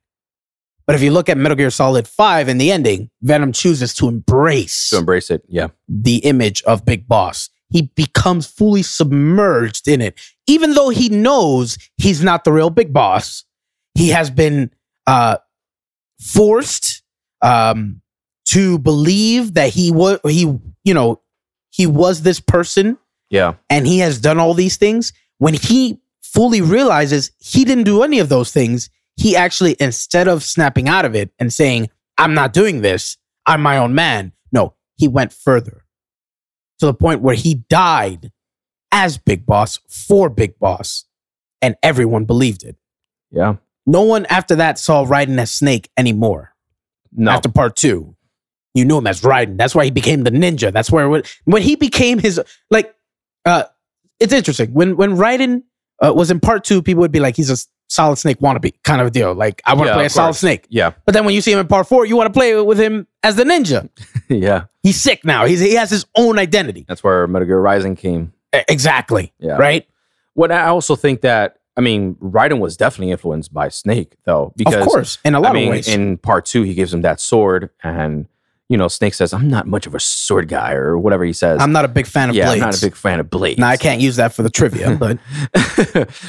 [0.85, 4.07] But if you look at Metal Gear Solid 5 in the ending, Venom chooses to
[4.07, 5.43] embrace To embrace it.
[5.49, 5.67] Yeah.
[5.89, 7.49] the image of Big Boss.
[7.69, 10.17] He becomes fully submerged in it.
[10.47, 13.43] Even though he knows he's not the real Big Boss,
[13.95, 14.71] he has been
[15.07, 15.37] uh,
[16.21, 17.01] forced
[17.41, 18.01] um,
[18.51, 20.41] to believe that he was he
[20.83, 21.21] you know
[21.69, 22.97] he was this person
[23.29, 23.55] Yeah.
[23.69, 25.13] and he has done all these things.
[25.37, 30.43] When he fully realizes he didn't do any of those things, he actually, instead of
[30.43, 34.73] snapping out of it and saying, I'm not doing this, I'm my own man, no,
[34.95, 35.85] he went further
[36.79, 38.31] to the point where he died
[38.91, 41.05] as Big Boss for Big Boss,
[41.61, 42.75] and everyone believed it.
[43.31, 43.55] Yeah.
[43.85, 46.55] No one after that saw Raiden as Snake anymore
[47.11, 47.31] No.
[47.31, 48.15] after part two.
[48.73, 49.57] You knew him as Raiden.
[49.57, 50.71] That's why he became the ninja.
[50.71, 52.93] That's where when, when he became his like.
[53.45, 53.63] Uh,
[54.19, 55.63] it's interesting when when Raiden
[56.03, 56.81] uh, was in part two.
[56.81, 57.57] People would be like, he's a
[57.89, 59.33] Solid Snake wannabe kind of deal.
[59.33, 60.33] Like I want to Yeah, play a Solid.
[60.33, 60.65] Snake.
[60.69, 60.91] yeah.
[61.05, 63.07] But then when you see him in part four, you want to play with him
[63.23, 63.89] as the ninja.
[64.29, 64.65] yeah.
[64.83, 65.45] He's sick now.
[65.45, 66.85] He's he has his own identity.
[66.87, 68.33] That's where Metal Gear Rising came.
[68.67, 69.33] Exactly.
[69.39, 69.57] Yeah.
[69.57, 69.87] Right.
[70.33, 74.73] What I also think that I mean, Raiden was definitely influenced by Snake, though, because
[74.73, 75.87] of course, in a lot I mean, of ways.
[75.87, 78.27] in part two, he gives him that sword, and
[78.69, 81.61] you know, Snake says, "I'm not much of a sword guy," or whatever he says.
[81.61, 82.61] I'm not a big fan of yeah, blades.
[82.61, 83.59] I'm not a big fan of blades.
[83.59, 85.17] Now I can't use that for the trivia, but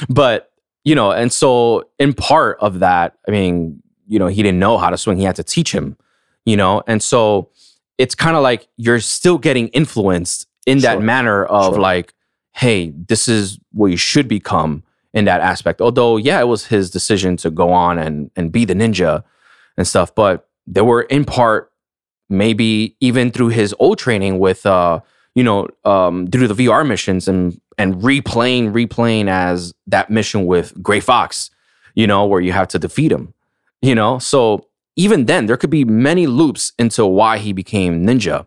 [0.09, 0.51] but
[0.83, 4.77] you know, and so in part of that, I mean, you know, he didn't know
[4.77, 5.17] how to swing.
[5.17, 5.97] He had to teach him,
[6.45, 7.49] you know, and so
[7.97, 11.01] it's kind of like you're still getting influenced in that Sure.
[11.01, 11.81] manner of Sure.
[11.81, 12.13] like,
[12.53, 15.81] hey, this is what you should become in that aspect.
[15.81, 19.23] Although, yeah, it was his decision to go on and and be the ninja
[19.77, 21.68] and stuff, but there were in part
[22.29, 24.99] maybe even through his old training with uh
[25.35, 30.81] you know um through the VR missions and and replaying replaying as that mission with
[30.81, 31.49] Gray Fox
[31.95, 33.33] you know where you have to defeat him
[33.81, 34.19] you know?
[34.19, 38.45] So even then there could be many loops into why he became ninja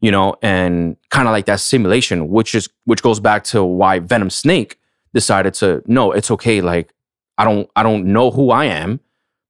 [0.00, 4.00] you know and kind of like that simulation which is which goes back to why
[4.00, 4.78] Venom Snake
[5.14, 6.92] decided to no it's okay like
[7.38, 9.00] I don't I don't know who I am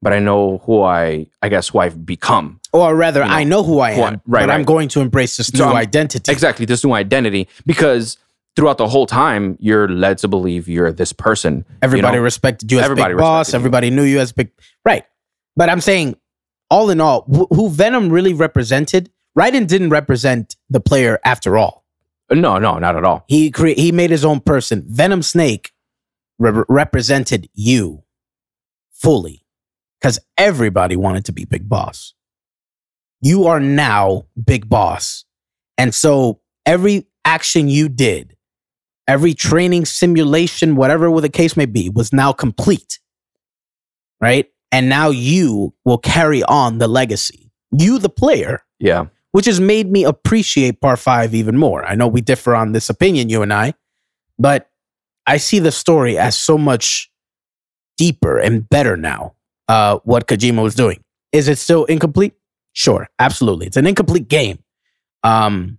[0.03, 3.45] but I know who I I guess who I've become or rather, You know, I
[3.45, 5.71] know who I who I- am, right, but I'm going to embrace this So new
[5.71, 6.31] I'm- identity.
[6.31, 8.19] exactly this new identity because
[8.57, 12.25] throughout the whole time you're led to believe you're this person Everybody you know?
[12.25, 13.47] respected you as Everybody big boss.
[13.47, 13.59] respected you.
[13.61, 14.51] Everybody knew you as big.
[14.85, 15.05] Right.
[15.57, 16.17] But I'm saying,
[16.71, 21.85] all in all, wh- who Venom really represented, Raiden didn't represent the player after all.
[22.31, 24.85] Uh, no no not at all He cre- he made his own person.
[24.89, 25.73] Venom Snake
[26.39, 28.03] re- represented you
[28.93, 29.45] fully
[30.01, 32.15] because everybody wanted to be Big Boss.
[33.25, 35.25] You are now Big Boss.
[35.77, 38.37] And so every action you did,
[39.09, 43.01] every training simulation, whatever the case may be, was now complete.
[44.21, 44.47] Right?
[44.71, 47.51] And now you will carry on the legacy.
[47.73, 51.85] You, the player, yeah which has made me appreciate Part 5 even more.
[51.85, 53.75] I know we differ on this opinion, you and I,
[54.39, 54.71] but
[55.27, 57.11] I see the story as so much
[57.99, 59.35] deeper and better now,
[59.67, 61.03] uh, what Kojima was doing.
[61.33, 62.35] Is it still incomplete?
[62.75, 63.67] Sure, absolutely.
[63.67, 64.59] It's an incomplete game.
[65.23, 65.79] Um,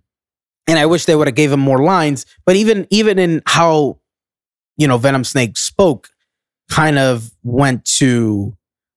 [0.66, 4.00] and I wish they would have gave him more lines, but even even in how
[4.76, 6.08] you know Venom Snake spoke,
[6.68, 8.56] kind of went to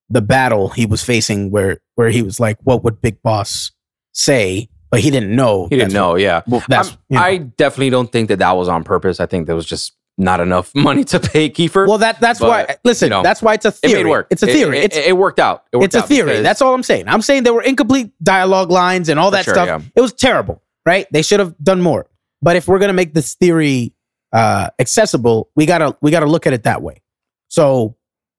[0.10, 3.72] the battle he was facing where where he was like, What would Big Boss
[4.14, 4.70] say?
[4.90, 5.68] But he didn't know.
[5.70, 7.24] he didn't know yeah well, that's I'm- you know.
[7.24, 10.40] i definitely don't think that that was on purpose i think that was just not
[10.40, 13.54] enough money to pay kiefer well that that's but, why listen, you know, that's why
[13.56, 14.04] it's a it theory.
[14.04, 14.80] made work It's a theory.
[14.80, 16.42] it, it, it worked out it worked it's a out theory.
[16.42, 17.08] That's all I'm saying.
[17.08, 19.68] I'm saying there were incomplete dialogue lines and all that sure, stuff.
[19.68, 19.82] yeah.
[19.96, 21.08] It was terrible, right?
[21.12, 22.08] They should have done more.
[22.42, 23.94] But if we're gonna make this theory
[24.32, 27.02] uh, accessible, we gotta we gotta look at it that way.
[27.48, 27.96] So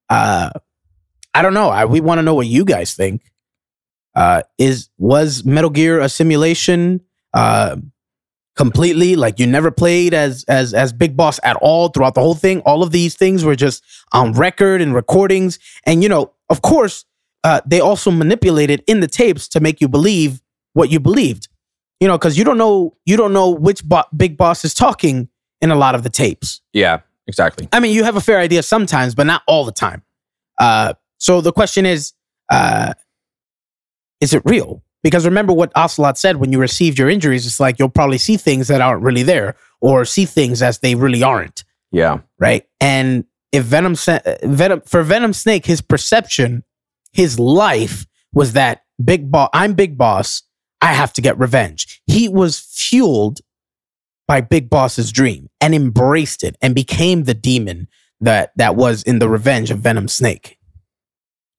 [0.09, 0.51] uh,
[1.33, 1.69] I don't know.
[1.69, 3.21] I, we want to know what you guys think.
[4.15, 7.01] Uh, is was Metal Gear a simulation?
[8.55, 9.15] Completely.
[9.15, 12.59] Like you never played as as as big boss at all throughout the whole thing.
[12.61, 15.57] All of these things were just on record and recordings.
[15.85, 17.05] And you know of course
[17.43, 20.41] uh, they also manipulated in the tapes to make you believe
[20.73, 21.47] what you believed.
[21.99, 25.29] You know because you don't know you don't know which bo- big boss is talking
[25.61, 26.61] in a lot of the tapes.
[26.73, 27.67] Yeah exactly.
[27.71, 30.03] I mean, you have a fair idea sometimes, but not all the time.
[30.59, 32.13] Uh, so the question is,
[32.51, 32.93] uh,
[34.19, 34.83] is it real?
[35.03, 38.37] Because remember what Ocelot said when you received your injuries, it's like you'll probably see
[38.37, 42.65] things that aren't really there or see things as they really aren't, yeah right?
[42.79, 43.95] And if Venom,
[44.43, 46.63] Venom for Venom Snake, his perception,
[47.11, 49.49] his life was that big boss.
[49.53, 50.43] I'm big boss.
[50.81, 52.01] I have to get revenge.
[52.07, 53.39] He was fueled
[54.27, 57.87] by Big Boss's dream and embraced it and became the demon
[58.21, 60.57] that that was in the revenge of Venom Snake.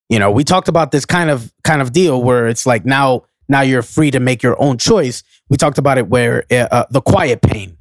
[0.09, 3.25] You know, we talked about this kind of kind of deal where it's like now
[3.49, 5.23] now you're free to make your own choice.
[5.49, 7.77] We talked about it where uh, uh, the quiet pain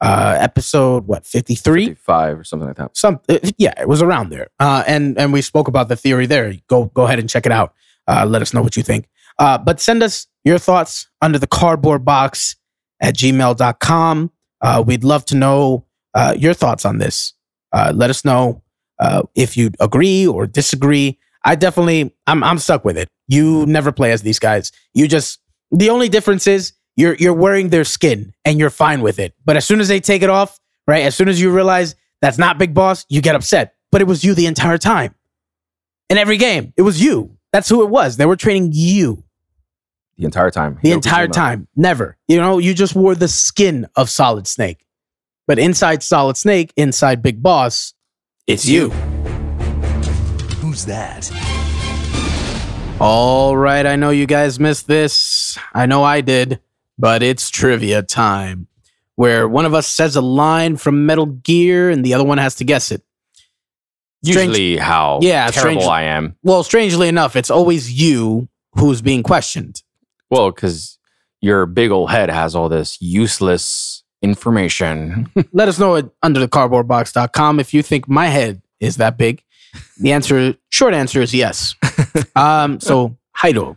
[0.00, 2.96] uh episode what 53 five or something like that.
[2.96, 4.48] Some uh, yeah it was around there.
[4.58, 6.52] Uh and and we spoke about the theory there.
[6.68, 7.72] Go go ahead and check it out.
[8.08, 9.08] Uh let us know what you think.
[9.38, 12.56] Uh but send us your thoughts under the cardboard box
[13.00, 14.30] at gmail.com
[14.60, 17.32] uh we'd love to know uh your thoughts on this.
[17.72, 18.62] Uh let us know
[18.98, 23.08] uh if you agree or disagree i definitely i'm i'm stuck with it.
[23.28, 24.72] You never play as these guys.
[24.92, 29.18] You just the only difference is you're you're wearing their skin and you're fine with
[29.18, 29.34] it.
[29.44, 32.38] But as soon as they take it off right as soon as you realize that's
[32.38, 33.74] not big boss you get upset.
[33.90, 35.14] But it was you the entire time.
[36.10, 37.36] In every game it was you.
[37.52, 38.16] That's who it was.
[38.16, 39.22] They were training you.
[40.16, 40.78] The entire time.
[40.82, 41.32] The Hideo entire Kojima.
[41.32, 41.68] time.
[41.76, 42.16] Never.
[42.28, 44.84] You know you just wore the skin of solid snake.
[45.46, 47.94] But inside solid snake inside big boss
[48.46, 48.92] it's you
[50.74, 51.30] Who's that?
[53.00, 56.58] all right i know you guys missed this i know i did
[56.98, 58.66] but it's trivia time
[59.14, 62.56] where one of us says a line from metal gear and the other one has
[62.56, 63.02] to guess it
[64.24, 66.34] Strange- usually how Yeah, terrible strange- I am.
[66.42, 69.80] Well, strangely enough, it's always you who's being questioned.
[70.30, 70.98] Well, because
[71.40, 75.30] your big old head has all this useless information.
[75.52, 79.42] Let us know at underthecardboardbox.com if you think my head is that big.
[80.00, 81.74] The answer, short answer is yes.
[82.36, 83.76] um, so, Heido,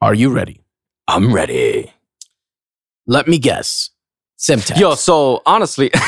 [0.00, 0.60] are you ready?
[1.08, 1.92] I'm ready.
[3.06, 3.90] Let me guess.
[4.38, 4.78] Semtex.
[4.78, 5.90] Yo, so honestly,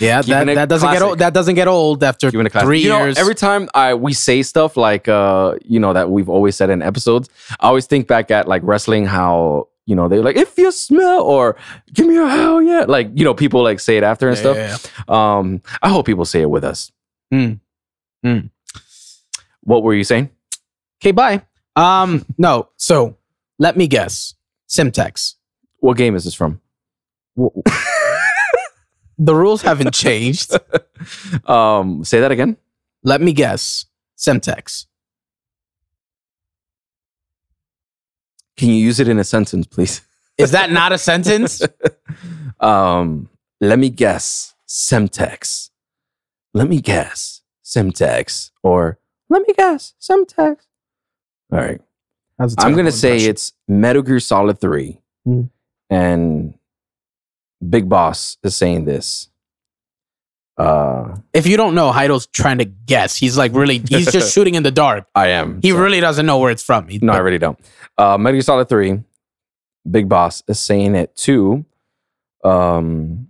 [0.00, 1.18] yeah, that, that doesn't get old.
[1.18, 2.66] That doesn't get old after Keeping it classic.
[2.66, 3.18] three you know, years.
[3.18, 6.82] every time I we say stuff like uh, you know, that we've always said in
[6.82, 7.28] episodes,
[7.60, 11.22] I always think back at like wrestling how you know they're like if you smell
[11.22, 11.56] or
[11.94, 14.40] give me a hell yeah like you know people like say it after and Yeah,
[14.42, 15.36] stuff yeah, yeah.
[15.38, 16.90] um i hope people say it with us
[17.32, 17.60] Mm.
[18.24, 18.50] Mm.
[19.62, 20.30] what were you saying
[21.02, 21.42] Okay, bye.
[21.76, 22.68] Um, no.
[22.78, 23.16] So
[23.58, 24.34] let me guess.
[24.68, 25.34] Semtex.
[25.80, 26.60] what game is this from
[29.18, 30.52] The rules haven't changed.
[31.46, 32.56] um say that again
[33.02, 33.84] Let me guess.
[34.18, 34.86] Semtex.
[38.56, 40.00] can you use it in a sentence please
[40.38, 41.60] Is that not a sentence?
[42.60, 43.28] um
[43.60, 45.70] let me guess semtex
[46.56, 48.98] let me guess semtex or
[49.28, 50.56] let me guess semtex
[51.52, 51.80] all right
[52.38, 55.42] That's a I'm gonna say it's Metal Gear Solid Three, Hmm.
[55.90, 56.54] and
[57.68, 59.28] Big Boss is saying this.
[60.58, 63.16] Uh, If you don't know, Heido's trying to guess.
[63.16, 65.06] He's like really, he's just shooting in the dark.
[65.14, 65.60] I am.
[65.62, 66.88] He So- really doesn't know where it's from.
[66.88, 67.58] He- no, I really don't.
[67.98, 69.02] Uh, Metal Gear Solid Three,
[69.90, 71.64] Big Boss is saying it too.
[72.44, 73.28] Um,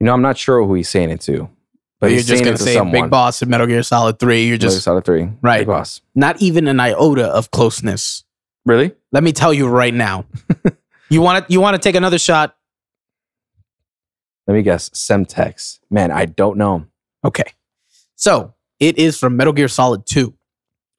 [0.00, 1.48] you know, I'm not sure who he's saying it to,
[2.00, 3.02] but you're he's just gonna it to say someone.
[3.02, 4.44] Big Boss and Metal Gear Solid Three.
[4.46, 5.58] You're Metal Gear just Solid Three, Right.
[5.60, 6.00] Big Boss.
[6.14, 8.24] not even an iota of closeness.
[8.66, 8.92] Really?
[9.12, 10.24] Let me tell you right now.
[11.10, 12.56] you want to you want to take another shot?
[14.46, 14.90] Let me guess.
[14.90, 15.78] Semtex.
[15.90, 16.86] Man, I don't know.
[17.24, 17.44] Okay.
[18.16, 20.34] So it is from Metal Gear Solid Two.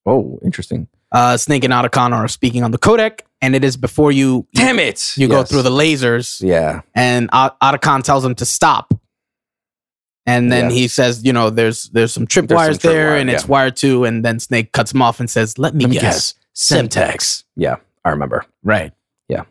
[0.06, 0.88] Oh, interesting.
[1.12, 4.80] Uh, Snake and Otacon are speaking on the codec, and it is before you Damn
[4.80, 5.18] it!
[5.18, 5.50] you go Yes.
[5.50, 6.82] through the lasers, Yeah.
[6.96, 8.94] and O- Otacon tells him to stop.
[10.28, 10.74] And then Yes.
[10.74, 13.30] he says, you know, there's there's some trip There's some wires trip there, wire, and
[13.30, 13.50] it's yeah.
[13.50, 16.36] wired to, and then Snake cuts him off and says, "Let me, Let me guess,
[16.56, 18.46] Semtex." Yeah, I remember.
[18.64, 18.94] Right.
[19.28, 19.44] Yeah.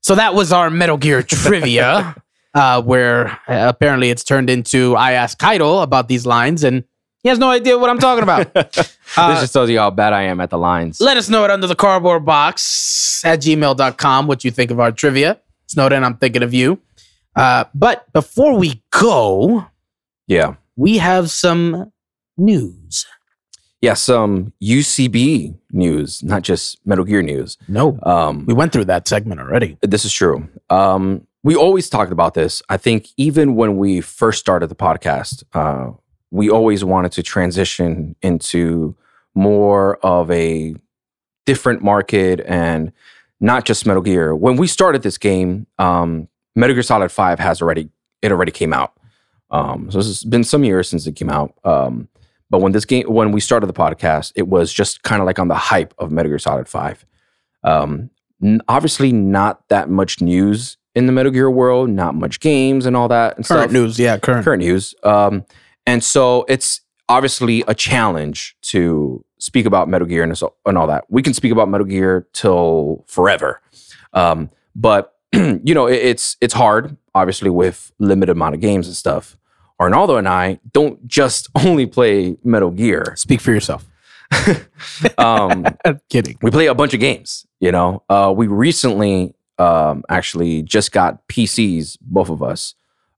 [0.00, 2.16] So that was our Metal Gear trivia,
[2.54, 6.84] uh, where uh, apparently it's turned into I asked Heido about these lines, and
[7.24, 8.46] he has no idea what I'm talking about.
[9.16, 11.00] Uh, this just tells you how bad I am at the lines.
[11.00, 14.90] Let us know it under the cardboard box at gmail.com what you think of our
[14.90, 15.40] trivia.
[15.68, 16.80] Snowden, I'm thinking of you.
[17.36, 19.66] Uh, but before we go,
[20.26, 20.56] yeah.
[20.74, 21.92] we have some
[22.36, 23.06] news.
[23.82, 27.56] Yeah, some UCB news, not just Metal Gear news.
[27.68, 29.78] No, Um, we went through that segment already.
[29.80, 30.48] this is true.
[30.70, 32.62] Um, we always talked about this.
[32.68, 35.92] I think even when we first started the podcast, uh,
[36.34, 38.96] we always wanted to transition into
[39.36, 40.74] more of a
[41.46, 42.90] different market and
[43.40, 44.34] not just Metal Gear.
[44.34, 47.88] When we started this game, um, Metal Gear Solid Five has already
[48.20, 48.94] it already came out.
[49.50, 51.54] Um, so it's been some years since it came out.
[51.62, 52.08] Um,
[52.50, 55.38] but when this game, when we started the podcast, it was just kind of like
[55.38, 57.06] on the hype of Metal Gear Solid Five.
[57.62, 58.10] Um,
[58.42, 62.96] n- obviously, not that much news in the Metal Gear world, not much games and
[62.96, 64.44] all that and Current stuff news, yeah, current.
[64.44, 64.94] current news.
[65.04, 65.44] Um,
[65.86, 71.04] and so it's obviously a challenge to speak about Metal Gear and, and all that.
[71.10, 73.60] We can speak about Metal Gear till forever,
[74.12, 78.96] um, but you know it, it's it's hard, obviously, with limited amount of games and
[78.96, 79.36] stuff.
[79.80, 83.14] Arnaldo and I don't just only play Metal Gear.
[83.16, 83.86] Speak for yourself.
[85.18, 85.64] Um,
[86.10, 86.38] Kidding.
[86.42, 87.46] we play a bunch of games.
[87.60, 92.74] You know, uh, we recently um, actually just got PCs, both of us.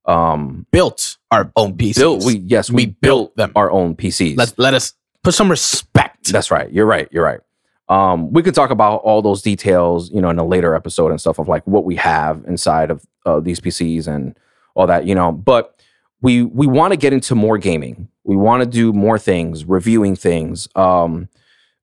[0.06, 1.96] Um, Built our own PCs.
[1.96, 3.52] built we yes we, We built built them.
[3.56, 4.36] our own PCs.
[4.36, 4.92] let, let us
[5.22, 6.28] put some respect.
[6.32, 6.70] That's right.
[6.72, 7.08] You're right.
[7.10, 7.40] You're right.
[7.88, 11.20] Um, we could talk about all those details, you know, in a later episode and
[11.20, 14.36] stuff of like what we have inside of uh, these PCs and
[14.74, 15.30] all that, you know.
[15.32, 15.80] But
[16.20, 18.08] we we want to get into more gaming.
[18.24, 20.68] We want to do more things, reviewing things.
[20.74, 21.28] Um,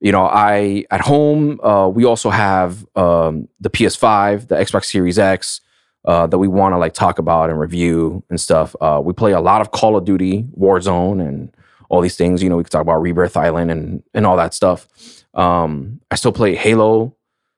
[0.01, 5.17] you know, I at home uh, we also have um, the PS5, the Xbox Series
[5.19, 5.61] X.
[6.05, 8.75] Uh, that we want to like talk about and review and stuff.
[8.81, 11.55] Uh, we play a lot of Call of Duty, Warzone, and
[11.89, 12.43] all these things.
[12.43, 14.87] You know, we could talk about Rebirth Island and and all that stuff.
[15.33, 17.15] Um, I still play Halo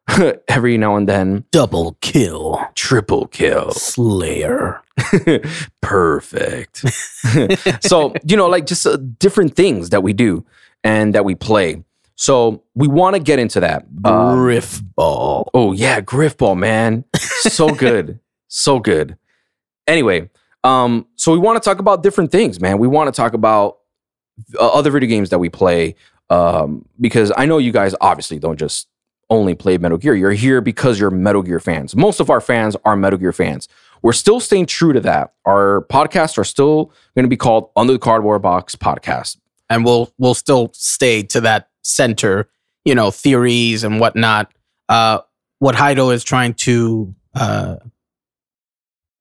[0.48, 1.46] every now and then.
[1.52, 2.62] Double kill.
[2.76, 3.72] Triple kill.
[3.72, 4.82] Slayer.
[5.82, 6.78] Perfect.
[7.84, 10.46] so, you know, like just uh, different things that we do
[10.84, 11.84] and that we play.
[12.18, 13.86] So, we want to get into that.
[14.06, 15.50] Um, Griff ball.
[15.54, 17.04] oh, yeah, Griffball, man.
[17.16, 18.20] So good.
[18.48, 19.18] So good.
[19.88, 20.30] Anyway,
[20.64, 22.80] Um, so we want to talk about different things, man.
[22.80, 23.78] We want to talk about
[24.60, 25.96] uh, other video games that we play
[26.32, 28.88] um, because I know you guys obviously don't just
[29.30, 30.16] only play Metal Gear.
[30.16, 31.96] You're here because you're Metal Gear fans.
[31.96, 33.68] Most of our fans are Metal Gear fans.
[34.02, 35.34] We're still staying true to that.
[35.46, 39.38] Our podcasts are still going to be called Under the Cardboard Box Podcast.
[39.70, 42.50] and we'll we'll still stay to that center,
[42.86, 44.52] you know, theories and whatnot.
[44.90, 45.20] Uh,
[45.60, 47.76] what Heido is trying to uh,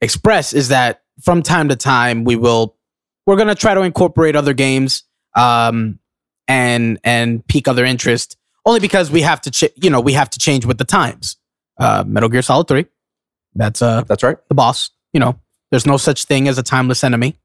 [0.05, 2.77] express is that from time to time we will
[3.27, 5.03] we're gonna try to incorporate other games
[5.37, 5.99] um,
[6.47, 8.37] and and pique other interest
[8.67, 11.37] only because we have to ch- you know we have to change with the times.
[11.79, 12.87] Uh, Metal Gear Solid Three,
[13.55, 14.37] that's uh That's right.
[14.49, 14.91] the boss.
[15.13, 15.39] You know,
[15.71, 17.37] there's no such thing as a timeless enemy.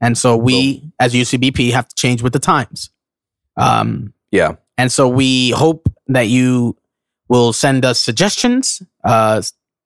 [0.00, 2.90] And so we, as UCBP, have to change with the times.
[3.56, 4.52] Um, Yeah.
[4.76, 6.76] and so we hope that you
[7.28, 8.80] will send us suggestions.
[9.04, 9.42] Uh,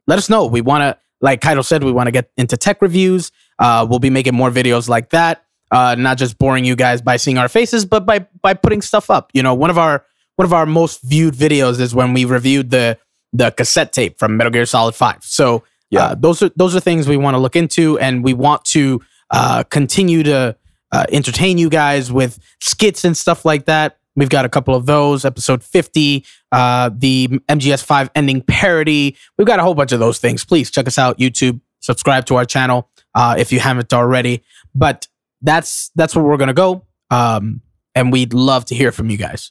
[0.06, 0.46] let us know.
[0.46, 3.30] We want to, like Heido said, we want to get into tech reviews.
[3.58, 5.44] Uh, we'll be making more videos like that.
[5.70, 9.08] Uh, not just boring you guys by seeing our faces, but by by putting stuff
[9.08, 9.30] up.
[9.32, 10.04] You know, one of our
[10.36, 12.98] one of our most viewed videos is when we reviewed the
[13.32, 15.24] the cassette tape from Metal Gear Solid Five.
[15.24, 16.04] So Yeah.
[16.08, 19.00] uh, those are those are things we want to look into, and we want to
[19.30, 20.56] uh, continue to
[20.92, 23.96] uh, entertain you guys with skits and stuff like that.
[24.14, 25.24] We've got a couple of those.
[25.24, 29.16] Episode fifty, uh, the MGS Five ending parody.
[29.38, 30.44] We've got a whole bunch of those things.
[30.44, 31.60] Please check us out YouTube.
[31.80, 34.42] Subscribe to our channel uh, if you haven't already.
[34.74, 35.08] But
[35.40, 37.62] that's that's where we're gonna go, um,
[37.94, 39.50] and we'd love to hear from you guys.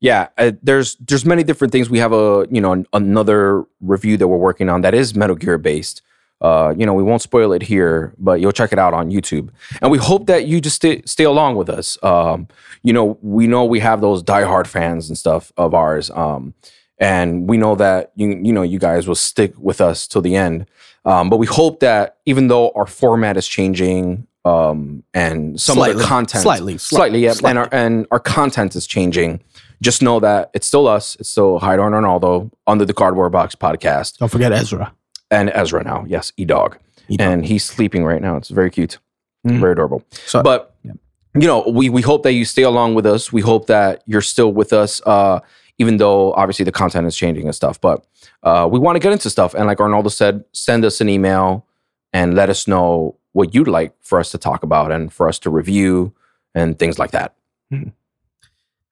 [0.00, 1.88] Yeah, uh, there's there's many different things.
[1.88, 5.36] We have a you know an, another review that we're working on that is Metal
[5.36, 6.02] Gear based.
[6.42, 9.48] Uh, you know, we won't spoil it here, but you'll check it out on YouTube.
[9.80, 11.96] And we hope that you just stay, stay along with us.
[12.02, 12.48] Um,
[12.82, 16.52] you know, we know we have those diehard fans and stuff of ours, um,
[16.98, 20.34] and we know that you you know you guys will stick with us till the
[20.36, 20.66] end.
[21.04, 25.96] Um, but we hope that even though our format is changing um, and some of
[25.96, 26.78] the content Slightly.
[26.78, 27.50] slightly, slightly, yeah, Slightly.
[27.50, 29.40] and our and our content is changing.
[29.80, 31.16] Just know that it's still us.
[31.20, 34.92] It's still Heido and Arnaldo under the Cardboard Box podcast Don't forget Ezra.
[35.32, 36.04] And Ezra now.
[36.06, 36.78] Yes, E Dog,
[37.08, 37.20] E-Dog.
[37.26, 38.36] and he's sleeping right now.
[38.36, 38.98] It's very cute,
[39.46, 39.58] Mhm.
[39.60, 40.04] very adorable.
[40.26, 40.92] So, But yeah.
[41.34, 43.32] you know, we we hope that you stay along with us.
[43.32, 45.40] We hope that you're still with us, uh,
[45.78, 47.80] even though obviously the content is changing and stuff.
[47.80, 48.04] But
[48.44, 51.66] uh, we want to get into stuff, and like Arnaldo said, send us an email
[52.12, 55.38] and let us know what you'd like for us to talk about and for us
[55.40, 56.12] to review
[56.54, 57.34] and things like that.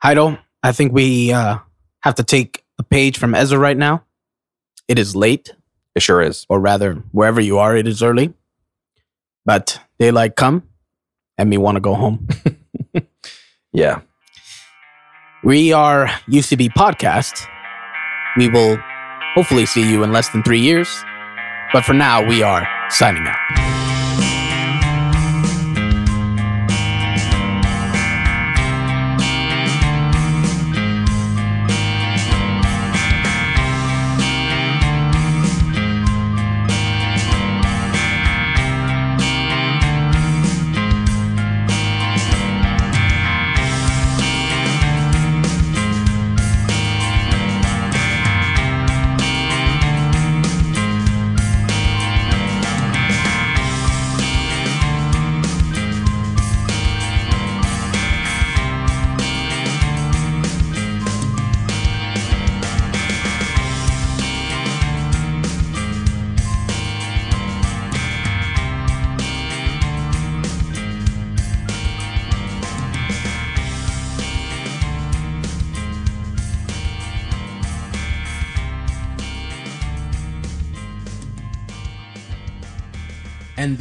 [0.02, 1.58] Heido, I think we uh,
[2.00, 4.02] have to take a page from Ezra right now.
[4.88, 5.52] It is late,
[5.94, 6.46] It sure is.
[6.48, 8.32] or rather, wherever you are, it is early.
[9.44, 10.62] But daylight come,
[11.36, 12.28] and me want to go home.
[13.72, 14.00] Yeah.
[15.44, 17.46] We are UCB Podcast.
[18.36, 18.78] We will
[19.34, 20.88] hopefully see you in less than three years.
[21.72, 23.79] But for now, we are signing out.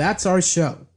[0.10, 0.89] That's our show.